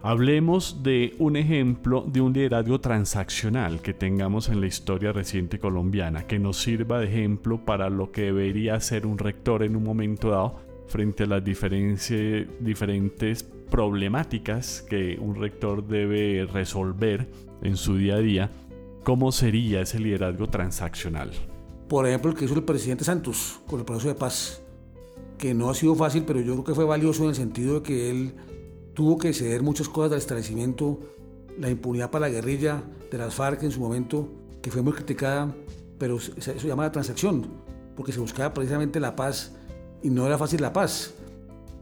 Hablemos 0.00 0.84
de 0.84 1.16
un 1.18 1.36
ejemplo 1.36 2.04
de 2.06 2.20
un 2.20 2.32
liderazgo 2.32 2.80
transaccional 2.80 3.82
que 3.82 3.94
tengamos 3.94 4.48
en 4.48 4.60
la 4.60 4.68
historia 4.68 5.10
reciente 5.10 5.58
colombiana, 5.58 6.24
que 6.24 6.38
nos 6.38 6.62
sirva 6.62 7.00
de 7.00 7.06
ejemplo 7.06 7.64
para 7.64 7.90
lo 7.90 8.12
que 8.12 8.22
debería 8.22 8.78
ser 8.80 9.06
un 9.06 9.18
rector 9.18 9.64
en 9.64 9.74
un 9.74 9.82
momento 9.82 10.30
dado 10.30 10.60
frente 10.86 11.24
a 11.24 11.26
las 11.26 11.42
diferentes 11.44 13.42
problemáticas 13.68 14.86
que 14.88 15.18
un 15.20 15.34
rector 15.34 15.84
debe 15.84 16.46
resolver 16.46 17.28
en 17.62 17.76
su 17.76 17.96
día 17.96 18.14
a 18.14 18.20
día. 18.20 18.50
¿Cómo 19.02 19.32
sería 19.32 19.80
ese 19.80 19.98
liderazgo 19.98 20.46
transaccional? 20.48 21.32
Por 21.88 22.06
ejemplo, 22.06 22.30
el 22.30 22.36
que 22.36 22.44
hizo 22.44 22.54
el 22.54 22.62
presidente 22.62 23.02
Santos 23.02 23.58
con 23.66 23.80
el 23.80 23.84
proceso 23.84 24.08
de 24.08 24.14
paz, 24.14 24.62
que 25.38 25.54
no 25.54 25.70
ha 25.70 25.74
sido 25.74 25.96
fácil, 25.96 26.22
pero 26.24 26.40
yo 26.40 26.52
creo 26.52 26.64
que 26.64 26.74
fue 26.74 26.84
valioso 26.84 27.24
en 27.24 27.30
el 27.30 27.34
sentido 27.34 27.74
de 27.74 27.82
que 27.82 28.10
él 28.10 28.34
tuvo 28.98 29.16
que 29.16 29.32
ceder 29.32 29.62
muchas 29.62 29.88
cosas 29.88 30.10
del 30.10 30.18
establecimiento, 30.18 30.98
la 31.56 31.70
impunidad 31.70 32.10
para 32.10 32.26
la 32.26 32.34
guerrilla 32.34 32.82
de 33.12 33.16
las 33.16 33.32
FARC 33.32 33.62
en 33.62 33.70
su 33.70 33.78
momento, 33.78 34.28
que 34.60 34.72
fue 34.72 34.82
muy 34.82 34.92
criticada, 34.92 35.54
pero 35.98 36.16
eso 36.16 36.32
se 36.40 36.66
llama 36.66 36.82
la 36.82 36.90
transacción, 36.90 37.46
porque 37.94 38.10
se 38.10 38.18
buscaba 38.18 38.52
precisamente 38.52 38.98
la 38.98 39.14
paz 39.14 39.52
y 40.02 40.10
no 40.10 40.26
era 40.26 40.36
fácil 40.36 40.60
la 40.60 40.72
paz. 40.72 41.14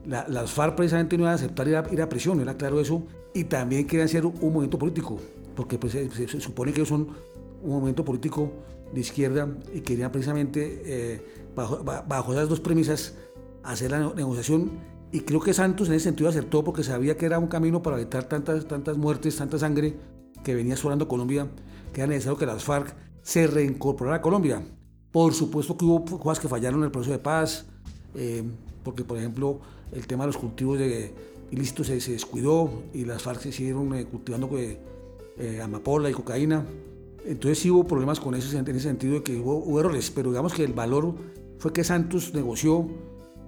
las 0.05 0.51
FARC 0.51 0.77
precisamente 0.77 1.17
no 1.17 1.23
iban 1.23 1.33
a 1.33 1.37
aceptar 1.37 1.67
ir 1.69 1.77
a, 1.77 1.85
ir 1.91 2.03
a, 2.03 2.09
prisión, 2.11 2.39
era 2.43 2.55
claro 2.59 2.81
eso, 2.81 3.07
y 3.33 3.45
también 3.45 3.87
querían 3.87 4.11
ser 4.11 4.27
un, 4.27 4.35
movimiento 4.35 4.79
político, 4.79 5.19
porque 5.55 5.79
pues, 5.79 5.95
se, 5.95 6.29
supone 6.39 6.75
que 6.75 6.81
ellos 6.81 6.91
son 6.91 7.09
un 7.63 7.71
movimiento 7.71 8.05
político 8.05 8.53
de 8.93 9.01
izquierda 9.01 9.49
y 9.73 9.81
querían 9.81 10.13
precisamente, 10.13 10.83
eh, 10.85 11.27
bajo, 11.55 11.83
bajo 11.83 12.35
esas 12.35 12.51
dos 12.51 12.61
premisas, 12.61 13.15
hacer 13.63 13.91
la 13.91 14.13
negociación 14.13 14.96
y 15.13 15.21
creo 15.21 15.41
que 15.41 15.55
Santos 15.55 15.89
en 15.89 15.95
ese 15.95 16.05
sentido 16.05 16.29
acertó 16.29 16.65
porque 16.65 16.83
sabía 16.83 17.17
que 17.17 17.27
era 17.27 17.39
un 17.39 17.47
camino 17.47 17.83
para 17.83 17.97
evitar 17.97 18.25
tantas, 18.25 18.67
tantas 18.67 18.97
muertes, 18.97 19.37
tanta 19.37 19.59
sangre 19.59 19.95
que 20.43 20.55
venía 20.55 20.77
sobrando 20.77 21.09
Colombia, 21.09 21.49
que 21.93 22.01
era 22.01 22.09
necesario 22.09 22.39
que 22.39 22.47
las 22.47 22.65
FARC 22.65 22.95
se 23.23 23.47
reincorporaran 23.47 24.19
a 24.19 24.23
Colombia. 24.23 24.63
Por 25.13 25.33
supuesto 25.33 25.77
que 25.77 25.85
hubo 25.85 26.05
cosas 26.05 26.41
que 26.41 26.49
fallaron 26.49 26.81
en 26.81 26.87
el 26.87 26.91
proceso 26.91 27.13
de 27.13 27.19
paz, 27.19 27.67
eh, 28.15 28.43
porque 28.83 29.05
por 29.05 29.19
ejemplo 29.19 29.61
el 29.93 30.07
tema 30.07 30.25
de 30.25 30.29
los 30.29 30.37
cultivos 30.37 30.79
de 30.79 31.13
ilícitos 31.51 31.87
se, 31.87 32.01
se 32.01 32.13
descuidó 32.13 32.83
y 32.93 33.05
las 33.05 33.23
FARC 33.23 33.41
se 33.41 33.53
siguieron 33.53 33.95
eh, 33.95 34.05
cultivando 34.07 34.51
eh, 34.59 35.61
amapola 35.63 36.11
y 36.11 36.13
cocaína. 36.13 36.67
Entonces 37.25 37.61
sí 37.61 37.71
hubo 37.71 37.87
problemas 37.87 38.21
con 38.21 38.35
eso 38.35 38.57
en 38.57 38.69
ese 38.69 38.81
sentido 38.81 39.15
de 39.15 39.23
que 39.23 39.37
hubo, 39.37 39.57
hubo 39.57 39.81
errores, 39.81 40.11
pero 40.11 40.31
digamos 40.31 40.53
que 40.53 40.65
el 40.65 40.73
valor 40.73 41.15
fue 41.59 41.73
que 41.73 41.85
Santos 41.85 42.35
negoció 42.35 42.89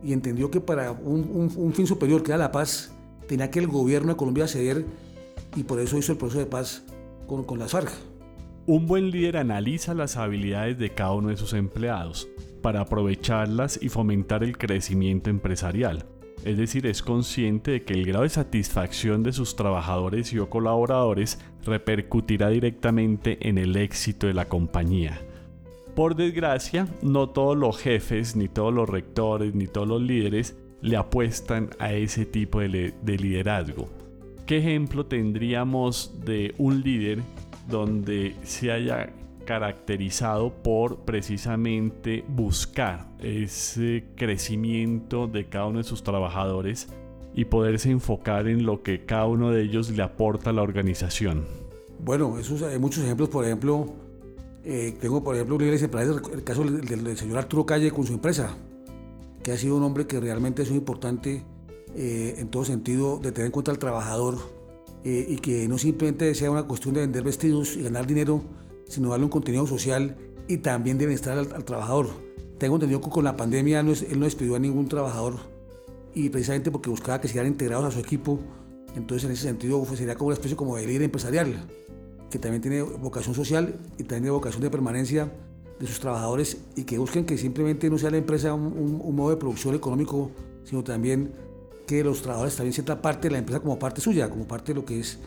y 0.03 0.13
entendió 0.13 0.51
que 0.51 0.61
para 0.61 0.93
un, 0.93 1.73
fin 1.75 1.87
superior, 1.87 2.23
que 2.23 2.31
era 2.31 2.39
la 2.39 2.53
paz, 2.53 2.93
tenía 3.27 3.51
que 3.51 3.59
el 3.59 3.67
gobierno 3.67 4.13
de 4.13 4.17
Colombia 4.17 4.47
ceder 4.47 4.85
y 5.57 5.65
por 5.65 5.81
eso 5.81 5.99
hizo 5.99 6.13
el 6.13 6.19
proceso 6.19 6.39
de 6.39 6.47
paz 6.47 6.85
con, 7.27 7.45
con 7.45 7.59
las 7.59 7.73
FARC. 7.73 7.91
Un 8.67 8.87
buen 8.87 9.11
líder 9.11 9.39
analiza 9.39 9.95
las 9.95 10.17
habilidades 10.17 10.79
de 10.79 10.91
cada 10.91 11.13
uno 11.13 11.29
de 11.29 11.37
sus 11.37 11.55
empleados 11.55 12.29
para 12.63 12.81
aprovecharlas 12.81 13.79
y 13.81 13.89
fomentar 13.89 14.45
el 14.45 14.59
crecimiento 14.59 15.31
empresarial. 15.31 16.05
Es 16.45 16.57
decir, 16.57 16.87
es 16.87 17.03
consciente 17.03 17.73
de 17.73 17.83
que 17.83 17.95
el 17.95 18.07
grado 18.07 18.23
de 18.23 18.31
satisfacción 18.31 19.23
de 19.23 19.33
sus 19.33 19.57
trabajadores 19.57 20.33
y 20.33 20.39
o 20.39 20.49
colaboradores 20.49 21.39
repercutirá 21.65 22.49
directamente 22.49 23.49
en 23.49 23.59
el 23.59 23.77
éxito 23.77 24.27
de 24.27 24.35
la 24.35 24.47
compañía. 24.47 25.21
Por 25.99 26.15
desgracia, 26.15 26.87
no 27.03 27.31
todos 27.31 27.57
los 27.57 27.77
jefes, 27.77 28.37
ni 28.37 28.47
todos 28.47 28.73
los 28.73 28.89
rectores, 28.89 29.57
ni 29.57 29.67
todos 29.67 29.89
los 29.89 30.01
líderes 30.01 30.57
le 30.81 30.97
apuestan 30.97 31.71
a 31.81 31.93
ese 31.93 32.25
tipo 32.25 32.61
de, 32.61 32.95
liderazgo. 33.05 33.89
¿Qué 34.47 34.59
ejemplo 34.59 35.07
tendríamos 35.07 36.21
de 36.25 36.55
un 36.57 36.83
líder 36.83 37.19
donde 37.69 38.37
se 38.45 38.71
haya 38.71 39.13
caracterizado 39.45 40.53
por 40.63 40.99
precisamente 40.99 42.25
buscar 42.29 43.09
ese 43.19 44.05
crecimiento 44.15 45.27
de 45.27 45.49
cada 45.49 45.67
uno 45.67 45.79
de 45.79 45.85
sus 45.85 46.05
trabajadores 46.05 46.89
y 47.35 47.47
poderse 47.47 47.91
enfocar 47.91 48.47
en 48.47 48.65
lo 48.65 48.85
que 48.85 49.05
cada 49.05 49.27
uno 49.27 49.51
de 49.51 49.63
ellos 49.63 49.91
le 49.91 50.05
aporta 50.05 50.51
a 50.51 50.53
la 50.53 50.63
organización? 50.63 51.45
Bueno, 51.99 52.39
esos, 52.39 52.63
hay 52.63 52.79
muchos 52.79 53.03
ejemplos, 53.03 53.31
por 53.31 53.45
ejemplo, 53.45 54.08
eh, 54.71 54.95
tengo, 55.01 55.25
por 55.25 55.35
ejemplo, 55.35 55.57
el 55.59 56.45
caso 56.45 56.63
del, 56.63 57.17
señor 57.17 57.39
Arturo 57.39 57.65
Calle 57.65 57.91
con 57.91 58.07
su 58.07 58.13
empresa, 58.13 58.55
que 59.43 59.53
ha 59.53 59.57
sido 59.57 59.79
un 59.79 59.83
hombre 59.83 60.07
que 60.07 60.21
realmente 60.21 60.61
es 60.61 60.69
muy 60.69 60.77
importante 60.77 61.43
eh, 61.97 62.35
en 62.37 62.51
todo 62.51 62.67
sentido 62.67 63.19
de 63.19 63.33
tener 63.33 63.47
en 63.47 63.53
cuenta 63.53 63.71
al 63.71 63.79
trabajador 63.79 64.37
eh, 65.05 65.25
y 65.27 65.37
que 65.37 65.67
no 65.69 65.79
simplemente 65.79 66.35
sea 66.35 66.51
una 66.51 66.65
cuestión 66.65 66.93
de 66.93 67.01
vender 67.01 67.23
vestidos 67.23 67.79
y 67.79 67.83
ganar 67.83 68.07
dinero, 68.07 68.43
sino 68.87 69.09
darle 69.09 69.25
un 69.25 69.31
contenido 69.31 69.67
social 69.67 70.19
y 70.49 70.59
también 70.59 70.99
de 70.99 71.07
bienestar 71.07 71.39
al, 71.39 71.65
trabajador. 71.65 72.11
Tengo 72.59 72.75
entendido 72.75 73.01
que 73.01 73.09
con 73.09 73.25
la 73.25 73.39
pandemia 73.39 73.81
él 73.81 74.21
no 74.21 74.25
despidió 74.27 74.57
a 74.57 74.59
ningún 74.59 74.87
trabajador 74.87 75.37
y 76.13 76.29
precisamente 76.29 76.71
porque 76.71 76.91
buscaba 76.91 77.23
que 77.23 77.29
se 77.29 77.43
integrados 77.43 77.87
a 77.87 77.91
su 77.91 78.01
equipo, 78.01 78.39
entonces 78.95 79.25
en 79.25 79.33
ese 79.33 79.45
sentido 79.45 79.83
pues, 79.83 79.99
sería 79.99 80.15
como 80.15 80.27
una 80.27 80.35
especie 80.35 80.59
como 80.59 80.77
de 80.77 80.87
líder 80.87 81.05
empresarial 81.05 81.57
que 82.31 82.39
también 82.39 82.63
tiene 82.63 82.83
vocación 82.83 83.35
social 83.35 83.75
y 83.99 84.05
también 84.05 84.23
tiene 84.23 84.31
vocación 84.31 84.63
de 84.63 84.71
permanencia 84.71 85.33
de 85.79 85.87
sus 85.87 86.01
trabajadores 86.01 86.59
y 86.77 86.85
que 86.85 86.99
busquen 86.99 87.25
que 87.25 87.39
simplemente 87.39 87.89
no 87.89 87.99
sea 87.99 88.11
la 88.11 88.19
empresa 88.19 88.53
un, 88.55 89.15
modo 89.15 89.31
de 89.31 89.37
producción 89.37 89.75
económico, 89.75 90.31
sino 90.65 90.83
también 90.83 91.33
que 91.87 92.05
los 92.05 92.21
trabajadores 92.21 92.57
también 92.57 92.73
sientan 92.73 93.01
parte 93.01 93.29
de 93.29 93.33
la 93.33 93.39
empresa 93.39 93.61
como 93.61 93.79
parte 93.79 94.01
suya, 94.01 94.29
como 94.29 94.47
parte 94.47 94.73
de 94.73 94.81
lo 94.81 94.85
que 94.85 95.01
es 95.01 95.19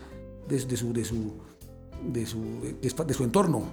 de, 0.48 0.58
su, 0.76 0.92
de, 0.92 1.04
su, 1.04 1.32
de, 2.12 2.26
su, 2.26 2.40
de, 2.80 3.14
su 3.14 3.24
entorno 3.24 3.64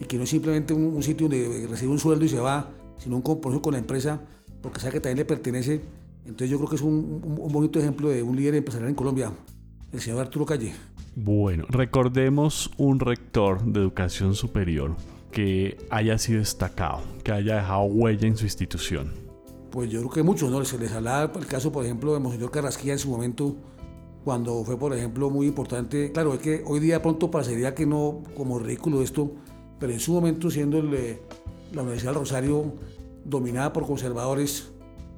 y 0.00 0.04
que 0.04 0.16
no 0.16 0.24
es 0.24 0.30
simplemente 0.30 0.72
un, 0.72 1.02
sitio 1.02 1.28
donde 1.28 1.66
recibe 1.68 1.90
un 1.90 1.98
sueldo 1.98 2.24
y 2.24 2.28
se 2.28 2.38
va, 2.38 2.70
sino 2.98 3.16
un 3.16 3.22
compromiso 3.22 3.60
con 3.60 3.72
la 3.72 3.78
empresa 3.80 4.20
porque 4.62 4.80
sabe 4.80 4.94
que 4.94 5.00
también 5.00 5.18
le 5.18 5.24
pertenece. 5.24 5.80
Entonces 6.24 6.50
yo 6.50 6.58
creo 6.58 6.68
que 6.68 6.76
es 6.76 6.82
un, 6.82 7.20
un 7.22 7.52
bonito 7.52 7.78
ejemplo 7.78 8.08
de 8.08 8.22
un 8.22 8.36
líder 8.36 8.54
empresarial 8.54 8.88
en 8.88 8.94
Colombia, 8.94 9.32
el 9.92 10.00
señor 10.00 10.20
Arturo 10.20 10.46
Calle. 10.46 10.72
Bueno, 11.20 11.64
recordemos 11.68 12.70
un 12.76 13.00
rector 13.00 13.64
de 13.64 13.80
educación 13.80 14.36
superior 14.36 14.94
que 15.32 15.76
haya 15.90 16.16
sido 16.16 16.38
destacado, 16.38 17.00
que 17.24 17.32
haya 17.32 17.56
dejado 17.56 17.82
huella 17.86 18.28
en 18.28 18.36
su 18.36 18.44
institución. 18.44 19.14
Pues 19.72 19.90
yo 19.90 19.98
creo 19.98 20.12
que 20.12 20.22
muchos, 20.22 20.48
¿no? 20.48 20.64
Se 20.64 20.78
les 20.78 20.92
hablaba 20.92 21.32
el 21.36 21.46
caso, 21.46 21.72
por 21.72 21.84
ejemplo, 21.84 22.14
de 22.14 22.20
Monseñor 22.20 22.52
Carrasquilla 22.52 22.92
en 22.92 23.00
su 23.00 23.10
momento, 23.10 23.56
cuando 24.22 24.62
fue, 24.62 24.78
por 24.78 24.94
ejemplo, 24.94 25.28
muy 25.28 25.48
importante. 25.48 26.12
Claro, 26.12 26.34
es 26.34 26.38
que 26.38 26.62
hoy 26.64 26.78
día 26.78 27.02
pronto 27.02 27.32
parecería 27.32 27.74
que 27.74 27.84
no, 27.84 28.22
como 28.36 28.60
ridículo 28.60 29.02
esto, 29.02 29.32
pero 29.80 29.92
en 29.92 29.98
su 29.98 30.12
momento, 30.12 30.52
siendo 30.52 30.78
eh, 30.94 31.20
la 31.72 31.82
Universidad 31.82 32.12
del 32.12 32.20
Rosario 32.20 32.74
dominada 33.24 33.72
por 33.72 33.88
conservadores, 33.88 34.70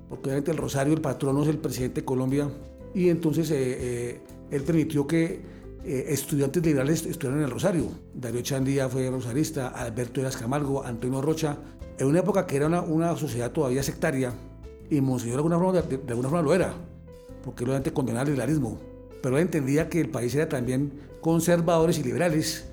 porque 0.09 0.31
obviamente 0.31 0.51
el 0.51 0.57
Rosario, 0.57 0.95
el 0.95 1.03
patrono 1.03 1.43
es 1.43 1.49
el 1.49 1.59
presidente 1.59 2.01
de 2.01 2.05
Colombia, 2.07 2.49
y 2.95 3.11
entonces 3.11 3.51
eh, 3.51 3.57
eh, 3.59 4.21
él 4.51 4.63
permitió 4.63 5.07
que 5.07 5.60
estudiantes 5.85 6.65
liberales 6.65 7.07
estudiaran 7.07 7.39
en 7.41 7.45
el 7.47 7.51
Rosario. 7.51 7.87
Darío 8.15 8.43
Chandía 8.43 8.89
fue 8.89 9.11
rosarista, 9.11 9.69
Alberto 9.69 10.21
Eras 10.21 10.37
Camargo, 10.37 10.85
Antonio 10.85 11.23
Rocha, 11.23 11.57
en 11.99 12.07
una 12.07 12.21
época 12.21 12.47
que 12.47 12.57
era 12.57 12.67
una, 12.67 13.17
sociedad 13.17 13.51
todavía 13.53 13.83
sectaria, 13.83 14.33
y 14.89 15.01
Monseñor 15.01 15.37
de 15.37 15.39
alguna 15.39 15.59
forma, 15.59 15.83
de, 15.83 15.97
alguna 16.09 16.29
forma 16.29 16.43
lo 16.43 16.55
era, 16.55 16.75
porque 17.45 17.65
él 17.65 17.71
obviamente 17.71 17.93
condenaba 17.93 18.25
el 18.25 18.31
liberalismo, 18.31 18.79
pero 19.23 19.37
él 19.37 19.43
entendía 19.43 19.89
que 19.89 20.01
el 20.01 20.09
país 20.09 20.35
era 20.35 20.49
también 20.49 20.93
conservadores 21.21 21.99
y 21.99 22.03
liberales, 22.03 22.67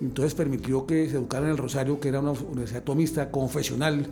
entonces 0.00 0.34
permitió 0.34 0.86
que 0.86 1.08
se 1.08 1.16
educara 1.16 1.46
en 1.46 1.50
el 1.52 1.58
Rosario, 1.58 1.98
que 1.98 2.08
era 2.08 2.20
una 2.20 2.30
universidad 2.30 2.84
tomista, 2.84 3.30
confesional, 3.30 4.06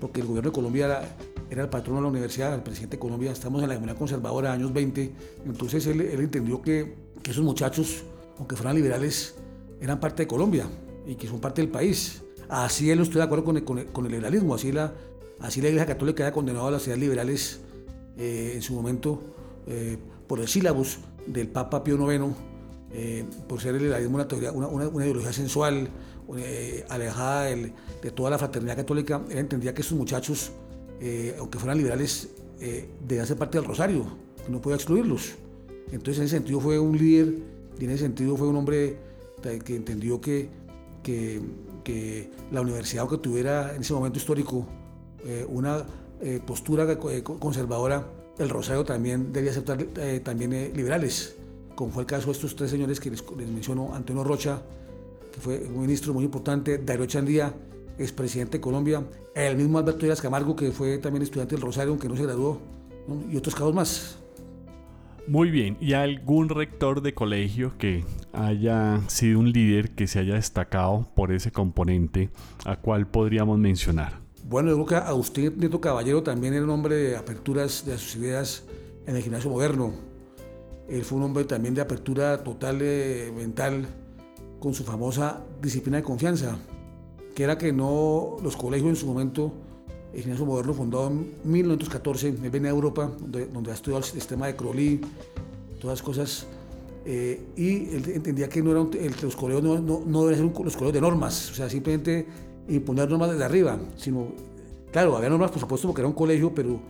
porque 0.00 0.20
el 0.20 0.26
gobierno 0.26 0.50
de 0.50 0.54
Colombia 0.54 0.86
era, 0.86 1.16
el 1.50 1.68
patrón 1.68 1.96
de 1.96 2.02
la 2.02 2.08
universidad, 2.08 2.54
el 2.54 2.62
presidente 2.62 2.96
de 2.96 3.00
Colombia, 3.00 3.32
estamos 3.32 3.62
en 3.62 3.68
la 3.68 3.74
comunidad 3.74 3.98
conservadora, 3.98 4.52
años 4.52 4.72
20, 4.72 5.12
entonces 5.46 5.86
él, 5.86 6.00
entendió 6.00 6.60
que, 6.60 7.08
esos 7.28 7.44
muchachos, 7.44 8.04
aunque 8.38 8.56
fueran 8.56 8.76
liberales, 8.76 9.34
eran 9.80 10.00
parte 10.00 10.22
de 10.22 10.26
Colombia 10.26 10.66
y 11.06 11.14
que 11.14 11.26
son 11.26 11.40
parte 11.40 11.60
del 11.60 11.70
país. 11.70 12.22
Así 12.48 12.90
él 12.90 12.98
no 12.98 13.04
estoy 13.04 13.18
de 13.18 13.24
acuerdo 13.24 13.44
con 13.44 14.06
el, 14.06 14.12
liberalismo, 14.12 14.54
así 14.54 14.72
la, 14.72 14.94
Iglesia 15.54 15.84
Católica 15.84 16.24
haya 16.24 16.32
condenado 16.32 16.68
a 16.68 16.70
las 16.70 16.82
ciudades 16.82 17.02
liberales 17.02 17.60
eh, 18.16 18.52
en 18.54 18.62
su 18.62 18.74
momento 18.74 19.20
eh, 19.66 19.98
por 20.26 20.40
el 20.40 20.48
sílabus 20.48 20.98
del 21.26 21.48
Papa 21.48 21.84
Pío 21.84 21.96
IX 22.10 22.34
eh, 22.90 23.26
por 23.46 23.60
ser 23.60 23.74
el 23.74 23.82
liberalismo 23.82 24.16
una, 24.16 24.26
teoría, 24.26 24.50
ideología 24.50 25.32
sensual, 25.32 25.90
alejada 26.88 27.44
de 27.44 28.10
toda 28.14 28.30
la 28.30 28.38
fraternidad 28.38 28.76
católica, 28.76 29.20
él 29.30 29.38
entendía 29.38 29.74
que 29.74 29.82
esos 29.82 29.96
muchachos, 29.96 30.52
eh, 31.00 31.36
aunque 31.38 31.58
fueran 31.58 31.78
liberales, 31.78 32.28
debían 33.06 33.26
ser 33.26 33.36
parte 33.36 33.58
del 33.58 33.66
Rosario, 33.66 34.04
no 34.48 34.60
podía 34.60 34.76
excluirlos. 34.76 35.34
Entonces, 35.92 36.18
en 36.18 36.24
ese 36.24 36.36
sentido, 36.36 36.60
fue 36.60 36.78
un 36.78 36.98
líder 36.98 37.34
y 37.78 37.84
en 37.84 37.90
ese 37.90 38.04
sentido, 38.04 38.36
fue 38.36 38.48
un 38.48 38.56
hombre 38.56 38.96
que 39.64 39.76
entendió 39.76 40.20
que, 40.20 40.48
la 42.50 42.60
universidad, 42.60 43.02
aunque 43.02 43.18
tuviera 43.18 43.74
en 43.74 43.82
ese 43.82 43.94
momento 43.94 44.18
histórico 44.18 44.66
una 45.48 45.86
postura 46.46 46.98
conservadora, 46.98 48.06
el 48.38 48.48
Rosario 48.48 48.84
también 48.84 49.32
debía 49.32 49.52
aceptar 49.52 49.82
también 50.24 50.72
liberales 50.74 51.36
como 51.78 51.92
fue 51.92 52.02
el 52.02 52.08
caso 52.08 52.26
de 52.26 52.32
estos 52.32 52.56
tres 52.56 52.72
señores 52.72 52.98
que 52.98 53.08
les, 53.08 53.22
menciono, 53.36 53.94
Antonio 53.94 54.24
Rocha, 54.24 54.60
que 55.32 55.40
fue 55.40 55.58
un 55.60 55.82
ministro 55.82 56.12
muy 56.12 56.24
importante, 56.24 56.78
Dairo 56.78 57.06
Chandía, 57.06 57.54
expresidente 57.98 58.58
de 58.58 58.60
Colombia, 58.60 59.02
el 59.34 59.56
mismo 59.56 59.78
Alberto 59.78 60.06
Díaz 60.06 60.20
Camargo, 60.20 60.56
que 60.56 60.70
fue 60.72 60.98
también 60.98 61.22
estudiante 61.22 61.54
del 61.54 61.62
Rosario, 61.62 61.90
aunque 61.90 62.08
no 62.08 62.16
se 62.16 62.22
graduó, 62.22 62.60
y 63.30 63.36
otros 63.36 63.54
casos 63.54 63.74
más. 63.74 64.18
Muy 65.26 65.50
bien, 65.50 65.76
¿y 65.78 65.92
algún 65.92 66.48
rector 66.48 67.02
de 67.02 67.12
colegio 67.12 67.76
que 67.76 68.02
haya 68.32 69.00
sido 69.08 69.40
un 69.40 69.52
líder 69.52 69.90
que 69.90 70.06
se 70.06 70.20
haya 70.20 70.34
destacado 70.34 71.06
por 71.14 71.32
ese 71.32 71.50
componente, 71.50 72.30
a 72.64 72.76
cuál 72.76 73.06
podríamos 73.06 73.58
mencionar? 73.58 74.20
Bueno, 74.48 74.70
yo 74.70 74.76
creo 74.76 74.86
que 74.86 74.94
Agustín 75.06 75.52
Nieto 75.58 75.82
Caballero 75.82 76.22
también 76.22 76.54
era 76.54 76.64
un 76.64 76.70
hombre 76.70 76.94
de 76.96 77.16
aperturas 77.16 77.84
de 77.84 77.98
sus 77.98 78.16
ideas 78.16 78.64
en 79.06 79.16
el 79.16 79.22
gimnasio 79.22 79.50
moderno. 79.50 79.92
Él 80.88 81.04
fue 81.04 81.18
un 81.18 81.24
hombre 81.24 81.44
también 81.44 81.74
de 81.74 81.82
apertura 81.82 82.42
total 82.42 82.78
eh, 82.80 83.30
mental 83.36 83.86
con 84.58 84.72
su 84.72 84.84
famosa 84.84 85.44
disciplina 85.60 85.98
de 85.98 86.02
confianza, 86.02 86.56
que 87.38 87.44
era 87.44 87.56
que 87.56 87.72
no 87.72 88.36
los 88.42 88.56
colegios 88.56 88.88
en 88.88 88.96
su 88.96 89.06
momento, 89.06 89.52
el 90.12 90.22
gimnasio 90.22 90.44
moderno 90.44 90.74
fundado 90.74 91.06
en 91.06 91.34
1914, 91.44 92.30
él 92.30 92.50
venía 92.50 92.70
a 92.70 92.74
Europa, 92.74 93.12
donde, 93.16 93.46
donde 93.46 93.70
ha 93.70 93.74
estudiado 93.74 93.98
el 93.98 94.10
sistema 94.10 94.48
de 94.48 94.56
Crowley, 94.56 95.00
todas 95.80 96.00
las 96.00 96.02
cosas, 96.02 96.46
eh, 97.04 97.40
y 97.54 97.94
él 97.94 98.02
entendía 98.12 98.48
que 98.48 98.60
no 98.60 98.72
era 98.72 98.84
los 99.22 99.36
colegios 99.36 99.62
no, 99.62 99.78
no, 99.78 100.02
no 100.04 100.26
deben 100.26 100.52
ser 100.52 100.64
los 100.64 100.74
colegios 100.74 100.94
de 100.94 101.00
normas, 101.00 101.52
o 101.52 101.54
sea, 101.54 101.70
simplemente 101.70 102.26
imponer 102.68 103.08
normas 103.08 103.30
desde 103.30 103.44
arriba, 103.44 103.78
sino, 103.94 104.32
claro, 104.90 105.16
había 105.16 105.28
normas 105.28 105.52
por 105.52 105.60
supuesto 105.60 105.86
porque 105.86 106.00
era 106.00 106.08
un 106.08 106.16
colegio, 106.16 106.52
pero 106.52 106.80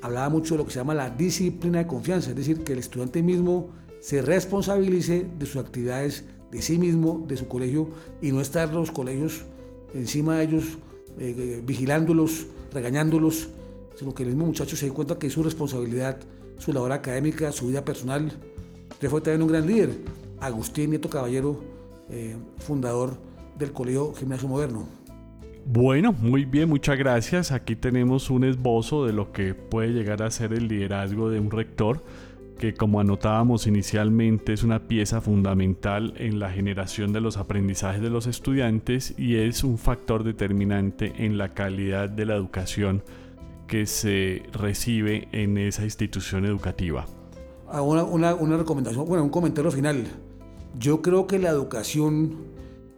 hablaba 0.00 0.30
mucho 0.30 0.54
de 0.54 0.58
lo 0.60 0.64
que 0.64 0.70
se 0.70 0.78
llama 0.78 0.94
la 0.94 1.10
disciplina 1.10 1.80
de 1.80 1.86
confianza, 1.86 2.30
es 2.30 2.36
decir, 2.36 2.64
que 2.64 2.72
el 2.72 2.78
estudiante 2.78 3.22
mismo 3.22 3.68
se 4.00 4.22
responsabilice 4.22 5.26
de 5.38 5.44
sus 5.44 5.56
actividades, 5.56 6.24
de 6.50 6.62
sí 6.62 6.78
mismo, 6.78 7.26
de 7.28 7.36
su 7.36 7.46
colegio, 7.46 7.90
y 8.22 8.32
no 8.32 8.40
estar 8.40 8.72
los 8.72 8.90
colegios 8.90 9.44
encima 9.94 10.38
de 10.38 10.44
ellos, 10.44 10.64
eh, 11.18 11.34
eh, 11.36 11.62
vigilándolos, 11.64 12.46
regañándolos, 12.72 13.48
sino 13.96 14.14
que 14.14 14.22
el 14.22 14.30
mismo 14.30 14.46
muchacho 14.46 14.76
se 14.76 14.86
dé 14.86 14.92
cuenta 14.92 15.18
que 15.18 15.26
es 15.26 15.32
su 15.32 15.42
responsabilidad, 15.42 16.18
su 16.58 16.72
labor 16.72 16.92
académica, 16.92 17.52
su 17.52 17.68
vida 17.68 17.84
personal. 17.84 18.32
Usted 18.90 19.08
fue 19.08 19.20
también 19.20 19.42
un 19.42 19.48
gran 19.48 19.66
líder, 19.66 19.90
Agustín 20.40 20.90
Nieto 20.90 21.08
Caballero, 21.08 21.60
eh, 22.10 22.36
fundador 22.58 23.16
del 23.58 23.72
Colegio 23.72 24.14
Gimnasio 24.14 24.48
Moderno. 24.48 24.86
Bueno, 25.66 26.12
muy 26.12 26.44
bien, 26.44 26.68
muchas 26.68 26.96
gracias. 26.96 27.52
Aquí 27.52 27.76
tenemos 27.76 28.30
un 28.30 28.44
esbozo 28.44 29.04
de 29.04 29.12
lo 29.12 29.32
que 29.32 29.54
puede 29.54 29.88
llegar 29.88 30.22
a 30.22 30.30
ser 30.30 30.54
el 30.54 30.66
liderazgo 30.66 31.28
de 31.28 31.40
un 31.40 31.50
rector, 31.50 32.02
que 32.58 32.74
como 32.74 33.00
anotábamos 33.00 33.66
inicialmente 33.66 34.52
es 34.52 34.62
una 34.62 34.88
pieza 34.88 35.20
fundamental 35.20 36.12
en 36.16 36.38
la 36.38 36.50
generación 36.50 37.12
de 37.12 37.20
los 37.20 37.36
aprendizajes 37.36 38.02
de 38.02 38.10
los 38.10 38.26
estudiantes 38.26 39.14
y 39.16 39.36
es 39.36 39.64
un 39.64 39.78
factor 39.78 40.24
determinante 40.24 41.24
en 41.24 41.38
la 41.38 41.54
calidad 41.54 42.08
de 42.08 42.26
la 42.26 42.34
educación 42.34 43.02
que 43.66 43.86
se 43.86 44.42
recibe 44.52 45.28
en 45.32 45.56
esa 45.56 45.84
institución 45.84 46.44
educativa. 46.44 47.06
Ah, 47.68 47.82
una, 47.82 48.04
una, 48.34 48.56
recomendación, 48.56 49.06
bueno, 49.06 49.24
un 49.24 49.30
comentario 49.30 49.70
final. 49.70 50.06
Yo 50.78 51.00
creo 51.00 51.26
que 51.26 51.38
la 51.38 51.50
educación 51.50 52.48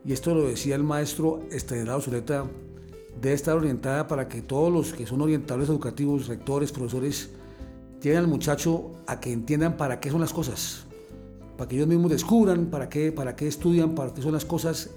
y 0.04 0.12
esto 0.12 0.34
lo 0.34 0.46
decía 0.46 0.76
el 0.76 0.82
maestro 0.82 1.42
Estanislao 1.50 2.00
Zuleta, 2.00 2.46
debe 3.20 3.34
estar 3.34 3.56
orientada 3.56 4.08
para 4.08 4.28
que 4.28 4.40
todos 4.40 4.72
los 4.72 4.92
que 4.92 5.06
son 5.06 5.20
orientadores 5.20 5.68
educativos, 5.68 6.26
rectores, 6.26 6.72
profesores, 6.72 7.30
lleven 8.00 8.18
al 8.18 8.28
muchacho 8.28 8.92
a 9.06 9.20
que 9.20 9.32
entiendan 9.32 9.76
para 9.76 10.00
qué 10.00 10.10
son 10.10 10.20
las 10.20 10.32
cosas, 10.32 10.84
para 11.56 11.68
que 11.68 11.76
ellos 11.76 11.88
mismos 11.88 12.10
descubran 12.10 12.66
para 12.66 12.88
qué, 12.88 13.12
para 13.12 13.36
qué 13.36 13.46
estudian, 13.46 13.94
para 13.94 14.12
qué 14.14 14.22
son 14.22 14.32
las 14.32 14.44
cosas, 14.44 14.90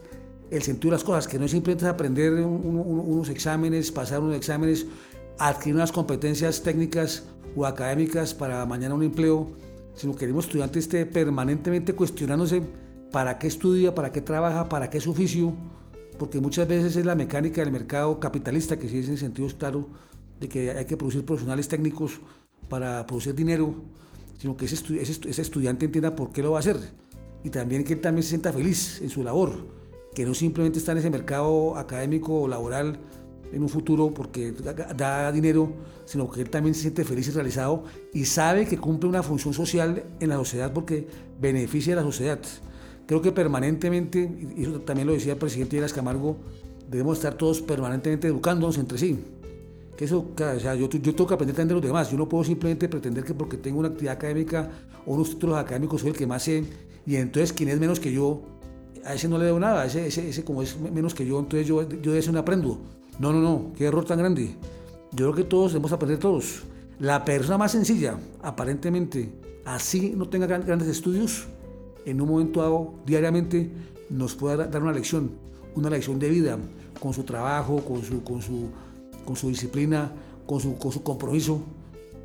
el 0.50 0.62
sentido 0.62 0.92
de 0.92 0.98
las 0.98 1.04
cosas, 1.04 1.28
que 1.28 1.40
no 1.40 1.46
es 1.46 1.52
simplemente 1.52 1.88
aprender 1.88 2.34
unos 2.34 3.30
exámenes, 3.30 3.92
pasar 3.92 4.20
unos 4.20 4.36
exámenes, 4.36 4.86
adquirir 5.40 5.76
unas 5.76 5.92
competencias 5.92 6.62
técnicas 6.62 7.24
o 7.56 7.66
académicas 7.66 8.34
para 8.34 8.66
mañana 8.66 8.96
un 8.96 9.04
empleo, 9.04 9.52
sino 9.96 10.14
que 10.14 10.20
queremos 10.20 10.46
estudiantes 10.46 10.86
esté 10.86 11.06
permanentemente 11.06 11.94
cuestionándose 11.94 12.62
para 13.12 13.38
qué 13.38 13.48
estudia, 13.48 13.94
para 13.94 14.12
qué 14.12 14.22
trabaja, 14.22 14.70
para 14.70 14.90
qué 14.90 14.98
es 14.98 15.04
su 15.04 15.12
oficio, 15.12 15.54
porque 16.18 16.40
muchas 16.40 16.68
veces 16.68 16.96
es 16.96 17.06
la 17.06 17.16
mecánica 17.16 17.62
del 17.62 17.72
mercado 17.72 18.20
capitalista, 18.20 18.78
que 18.78 18.88
sí 18.90 19.00
es 19.00 19.10
en 19.10 19.18
sentido 19.18 19.48
claro 19.58 19.88
de 20.40 20.50
que 20.50 20.72
hay 20.72 20.86
que 20.86 20.98
producir 20.98 21.26
profesionales 21.26 21.68
técnicos 21.68 22.20
para 22.70 23.06
producir 23.06 23.36
dinero, 23.36 23.76
sino 24.40 24.58
que 24.58 24.66
ese, 24.66 25.42
estudiante 25.42 25.86
entienda 25.86 26.16
por 26.16 26.32
qué 26.32 26.42
lo 26.42 26.52
va 26.52 26.58
a 26.58 26.60
hacer 26.60 26.78
y 27.44 27.50
también 27.50 27.84
que 27.84 27.94
él 27.94 28.02
también 28.02 28.24
se 28.24 28.30
sienta 28.30 28.52
feliz 28.52 29.02
en 29.02 29.10
su 29.10 29.24
labor, 29.24 29.54
que 30.14 30.26
no 30.26 30.34
simplemente 30.34 30.80
está 30.80 30.94
en 30.94 31.00
ese 31.00 31.10
mercado 31.10 31.78
académico 31.78 32.42
o 32.42 32.48
laboral 32.48 33.00
en 33.52 33.62
un 33.62 33.70
futuro 33.70 34.14
porque 34.14 34.52
da 34.52 35.32
dinero, 35.32 35.72
sino 36.06 36.30
que 36.30 36.42
él 36.42 36.50
también 36.50 36.74
se 36.74 36.82
siente 36.82 37.04
feliz 37.04 37.28
y 37.28 37.32
realizado 37.32 37.84
y 38.14 38.26
sabe 38.26 38.66
que 38.66 38.78
cumple 38.78 39.10
una 39.10 39.24
función 39.24 39.54
social 39.54 40.04
en 40.20 40.30
la 40.30 40.36
sociedad 40.38 40.74
porque 40.74 41.08
beneficia 41.40 41.94
a 41.94 41.98
la 41.98 42.04
sociedad. 42.04 42.40
Creo 43.06 43.22
que 43.22 43.32
permanentemente, 43.32 44.32
y 44.58 44.64
eso 44.64 44.82
también 44.82 45.08
lo 45.08 45.14
decía 45.14 45.34
el 45.34 45.40
presidente 45.40 45.76
Díaz 45.76 45.94
Camargo, 45.94 46.38
debemos 46.90 47.18
estar 47.18 47.36
todos 47.36 47.62
permanentemente 47.62 48.28
educándonos 48.28 48.78
entre 48.78 48.98
sí. 48.98 49.20
Que 49.98 50.06
eso, 50.06 50.26
o 50.34 50.60
sea, 50.60 50.76
yo, 50.76 50.90
yo 50.90 51.16
tengo 51.16 51.28
que 51.28 51.34
aprender 51.34 51.56
también 51.56 51.70
de 51.70 51.74
los 51.76 51.84
demás. 51.84 52.10
Yo 52.10 52.18
no 52.18 52.28
puedo 52.28 52.44
simplemente 52.44 52.90
pretender 52.90 53.24
que 53.24 53.34
porque 53.34 53.58
tengo 53.58 53.80
una 53.80 53.90
actividad 53.90 54.16
académica 54.16 54.72
o 55.06 55.14
unos 55.14 55.32
títulos 55.32 55.58
académicos 55.58 56.02
soy 56.02 56.12
el 56.12 56.16
que 56.16 56.26
más 56.26 56.44
sé, 56.44 56.64
y 57.06 57.16
entonces 57.16 57.54
quien 57.54 57.70
es 57.70 57.80
menos 57.80 58.00
que 58.00 58.12
yo, 58.12 58.42
a 59.06 59.14
ese 59.14 59.28
no 59.28 59.38
le 59.38 59.46
debo 59.46 59.60
nada, 59.60 59.86
ese, 59.86 60.08
ese, 60.08 60.30
ese, 60.30 60.44
como 60.44 60.62
es 60.62 60.80
menos 60.80 61.14
que 61.14 61.26
yo, 61.26 61.40
entonces 61.40 61.68
yo, 61.68 61.88
yo 61.90 62.14
de 62.14 62.20
ese 62.20 62.32
no 62.32 62.40
aprendo. 62.40 62.80
No, 63.20 63.32
no, 63.32 63.42
no, 63.42 63.74
qué 63.78 63.86
error 63.86 64.06
tan 64.06 64.18
grande. 64.18 64.56
Yo 65.12 65.32
creo 65.32 65.36
que 65.36 65.44
todos 65.44 65.74
debemos 65.74 65.92
aprender 65.92 66.20
todos. 66.20 66.64
La 67.00 67.26
persona 67.26 67.58
más 67.58 67.72
sencilla, 67.72 68.18
aparentemente, 68.42 69.30
así 69.66 70.14
no 70.16 70.30
tenga 70.30 70.48
grandes 70.48 70.88
estudios, 70.88 71.48
en 72.06 72.22
un 72.22 72.30
momento 72.30 72.62
dado, 72.62 72.94
diariamente, 73.06 73.70
nos 74.10 74.36
pueda 74.36 74.68
dar 74.68 74.82
una 74.82 74.92
lección, 74.92 75.32
una 75.76 75.90
lección 75.90 76.20
de 76.20 76.30
vida, 76.30 76.58
con 77.00 77.14
su 77.14 77.24
trabajo, 77.24 77.84
con 77.84 78.04
su, 78.04 78.24
con 78.24 78.42
su, 78.42 78.70
con 79.24 79.36
su 79.36 79.50
disciplina, 79.50 80.12
con 80.46 80.60
su, 80.60 80.78
con 80.78 80.92
su 80.92 81.04
compromiso. 81.04 81.62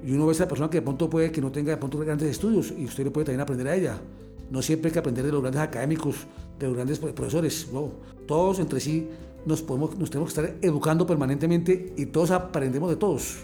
Y 0.04 0.12
uno 0.12 0.26
ve 0.26 0.30
a 0.30 0.32
esa 0.32 0.48
persona 0.48 0.70
que 0.70 0.78
de 0.78 0.82
pronto 0.82 1.10
puede 1.10 1.32
que 1.32 1.40
no 1.40 1.50
tenga 1.50 1.70
de 1.70 1.76
pronto 1.76 1.98
grandes 1.98 2.28
estudios 2.28 2.72
y 2.76 2.84
usted 2.84 3.04
le 3.04 3.10
puede 3.10 3.26
también 3.26 3.40
aprender 3.40 3.68
a 3.68 3.74
ella. 3.74 3.98
No 4.50 4.62
siempre 4.62 4.88
hay 4.88 4.92
que 4.92 4.98
aprender 4.98 5.24
de 5.24 5.32
los 5.32 5.42
grandes 5.42 5.60
académicos, 5.60 6.26
de 6.58 6.66
los 6.66 6.74
grandes 6.74 6.98
profesores. 6.98 7.68
Todos 8.26 8.58
entre 8.60 8.80
sí 8.80 9.08
nos, 9.44 9.62
podemos, 9.62 9.98
nos 9.98 10.10
tenemos 10.10 10.32
que 10.32 10.40
estar 10.40 10.56
educando 10.62 11.06
permanentemente 11.06 11.94
y 11.96 12.06
todos 12.06 12.30
aprendemos 12.30 12.90
de 12.90 12.96
todos. 12.96 13.38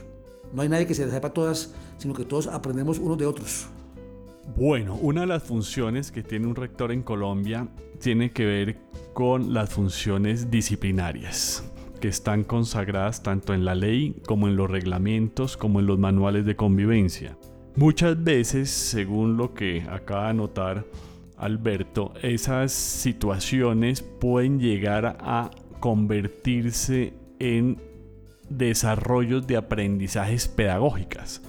No 0.53 0.63
hay 0.63 0.69
nadie 0.69 0.87
que 0.87 0.95
se 0.95 1.11
sepa 1.11 1.31
todas, 1.31 1.75
sino 1.99 2.15
que 2.15 2.25
todos 2.25 2.47
aprendemos 2.47 2.99
unos 2.99 3.19
de 3.19 3.27
otros. 3.27 3.67
Bueno, 4.57 4.97
una 4.97 5.23
de 5.23 5.27
las 5.27 5.43
funciones 5.43 6.13
que 6.13 6.23
tiene 6.23 6.47
un 6.47 6.55
rector 6.55 6.93
en 6.93 7.03
Colombia 7.03 7.67
tiene 7.99 8.31
que 8.31 8.45
ver 8.45 8.79
con 9.13 9.55
las 9.55 9.71
funciones 9.71 10.51
disciplinarias, 10.51 11.65
que 12.05 12.09
están 12.09 12.45
consagradas 12.45 13.23
tanto 13.23 13.55
en 13.55 13.65
la 13.65 13.75
ley 13.75 14.21
como 14.27 14.47
en 14.47 14.57
los 14.57 14.71
reglamentos, 14.71 15.57
como 15.57 15.81
en 15.81 15.87
los 15.87 15.99
manuales 15.99 16.45
de 16.45 16.55
convivencia. 16.55 17.39
Muchas 17.77 18.23
veces, 18.23 18.69
según 18.69 19.39
lo 19.39 19.55
que 19.55 19.87
acaba 19.89 20.25
de 20.25 20.29
anotar 20.29 20.85
Alberto, 21.39 22.13
esas 22.21 22.73
situaciones 22.73 24.03
pueden 24.03 24.61
llegar 24.61 25.17
a 25.19 25.51
convertirse 25.81 27.15
en 27.39 27.81
desarrollos 28.51 29.47
de 29.47 29.57
aprendizajes 29.57 30.47
pedagógicas. 30.47 31.41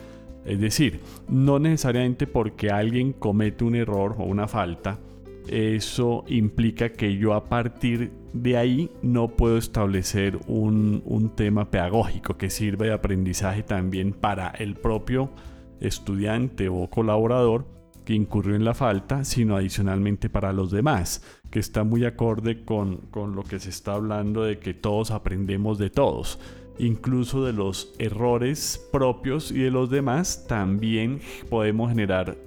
Es 0.45 0.61
decir, 0.61 1.01
no 1.27 1.59
necesariamente 1.59 2.27
porque 2.27 2.69
alguien 2.71 3.11
comete 3.11 3.65
un 3.65 3.75
error 3.75 4.15
o 4.19 4.23
una 4.23 4.47
falta, 4.47 4.99
eso 5.47 6.23
implica 6.27 6.89
que 6.89 7.17
yo 7.17 7.33
a 7.33 7.45
partir 7.45 8.11
de 8.33 8.57
ahí 8.57 8.91
no 9.01 9.29
puedo 9.29 9.57
establecer 9.57 10.39
un, 10.47 11.01
un 11.05 11.35
tema 11.35 11.69
pedagógico 11.69 12.37
que 12.37 12.49
sirva 12.49 12.85
de 12.85 12.93
aprendizaje 12.93 13.63
también 13.63 14.13
para 14.13 14.49
el 14.49 14.75
propio 14.75 15.31
estudiante 15.79 16.69
o 16.69 16.89
colaborador 16.89 17.65
que 18.05 18.13
incurrió 18.13 18.55
en 18.55 18.63
la 18.63 18.73
falta, 18.73 19.23
sino 19.23 19.57
adicionalmente 19.57 20.29
para 20.29 20.53
los 20.53 20.71
demás, 20.71 21.23
que 21.49 21.59
está 21.59 21.83
muy 21.83 22.05
acorde 22.05 22.63
con, 22.63 22.97
con, 23.09 23.35
lo 23.35 23.43
que 23.43 23.59
se 23.59 23.69
está 23.69 23.93
hablando 23.93 24.43
de 24.43 24.59
que 24.59 24.73
todos 24.73 25.11
aprendemos 25.11 25.79
de 25.79 25.89
todos, 25.89 26.39
incluso 26.77 27.43
de 27.43 27.53
los 27.53 27.93
errores 27.97 28.87
propios 28.91 29.51
y 29.51 29.59
de 29.59 29.71
los 29.71 29.89
demás, 29.89 30.45
también 30.47 31.19
podemos 31.49 31.89
generar 31.89 32.37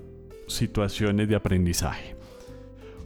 situaciones 0.47 1.29
de 1.29 1.35
aprendizaje. 1.35 2.18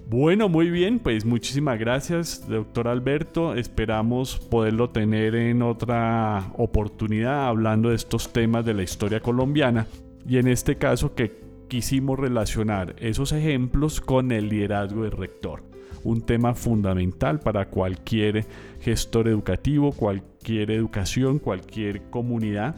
Bueno, 0.09 0.49
muy 0.49 0.69
bien, 0.71 0.99
pues 0.99 1.25
muchísimas 1.25 1.79
gracias, 1.79 2.47
doctor 2.47 2.89
Alberto. 2.89 3.55
Esperamos 3.55 4.39
poderlo 4.39 4.91
tener 4.91 5.35
en 5.35 5.63
otra 5.63 6.53
oportunidad 6.57 7.47
hablando 7.47 7.89
de 7.89 7.97
estos 7.97 8.33
temas 8.33 8.65
de 8.65 8.75
la 8.75 8.83
historia 8.83 9.21
colombiana 9.21 9.87
y 10.29 10.37
en 10.37 10.49
este 10.49 10.77
caso 10.77 11.15
que 11.15 11.33
quisimos 11.69 12.19
relacionar 12.19 12.95
esos 12.99 13.33
ejemplos 13.33 14.03
con 14.03 14.33
el 14.33 14.51
liderazgo 14.51 15.05
del 15.05 15.13
rector. 15.13 15.63
Un 16.05 16.21
tema 16.21 16.55
fundamental 16.55 17.41
para 17.41 17.69
cualquier 17.69 18.45
gestor 18.81 19.29
educativo, 19.29 19.93
cualquier 19.93 20.73
educación, 20.73 21.39
cualquier 21.39 22.11
comunidad, 22.11 22.77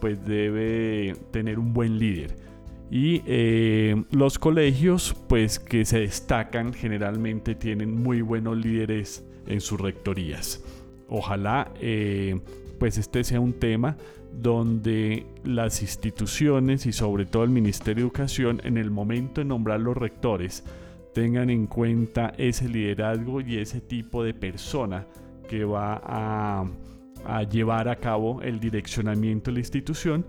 pues 0.00 0.24
debe 0.24 1.16
tener 1.32 1.58
un 1.58 1.72
buen 1.72 1.98
líder. 1.98 2.45
Y 2.90 3.22
eh, 3.26 4.04
los 4.12 4.38
colegios, 4.38 5.16
pues 5.28 5.58
que 5.58 5.84
se 5.84 6.00
destacan, 6.00 6.72
generalmente 6.72 7.54
tienen 7.54 8.02
muy 8.02 8.20
buenos 8.20 8.56
líderes 8.56 9.24
en 9.46 9.60
sus 9.60 9.80
rectorías. 9.80 10.62
Ojalá, 11.08 11.72
eh, 11.80 12.40
pues 12.78 12.98
este 12.98 13.24
sea 13.24 13.40
un 13.40 13.54
tema 13.54 13.96
donde 14.32 15.26
las 15.44 15.82
instituciones 15.82 16.86
y 16.86 16.92
sobre 16.92 17.24
todo 17.24 17.44
el 17.44 17.50
Ministerio 17.50 18.04
de 18.04 18.08
Educación 18.08 18.60
en 18.64 18.76
el 18.76 18.90
momento 18.90 19.40
de 19.40 19.46
nombrar 19.46 19.80
los 19.80 19.96
rectores 19.96 20.62
tengan 21.14 21.48
en 21.48 21.66
cuenta 21.66 22.34
ese 22.36 22.68
liderazgo 22.68 23.40
y 23.40 23.56
ese 23.56 23.80
tipo 23.80 24.22
de 24.22 24.34
persona 24.34 25.06
que 25.48 25.64
va 25.64 25.98
a, 26.04 26.66
a 27.24 27.42
llevar 27.44 27.88
a 27.88 27.96
cabo 27.96 28.42
el 28.42 28.60
direccionamiento 28.60 29.50
de 29.50 29.54
la 29.54 29.60
institución 29.60 30.26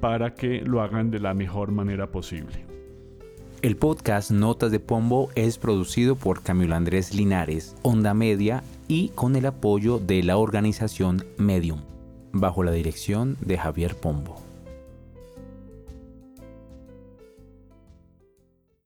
para 0.00 0.34
que 0.34 0.60
lo 0.62 0.80
hagan 0.80 1.10
de 1.10 1.20
la 1.20 1.34
mejor 1.34 1.72
manera 1.72 2.10
posible. 2.10 2.66
El 3.60 3.76
podcast 3.76 4.30
Notas 4.30 4.70
de 4.70 4.78
Pombo 4.78 5.30
es 5.34 5.58
producido 5.58 6.14
por 6.14 6.42
Camilo 6.42 6.76
Andrés 6.76 7.12
Linares, 7.12 7.76
Onda 7.82 8.14
Media 8.14 8.62
y 8.86 9.08
con 9.10 9.34
el 9.34 9.46
apoyo 9.46 9.98
de 9.98 10.22
la 10.22 10.36
organización 10.36 11.24
Medium 11.38 11.80
bajo 12.32 12.62
la 12.62 12.72
dirección 12.72 13.36
de 13.40 13.58
Javier 13.58 13.96
Pombo. 13.96 14.47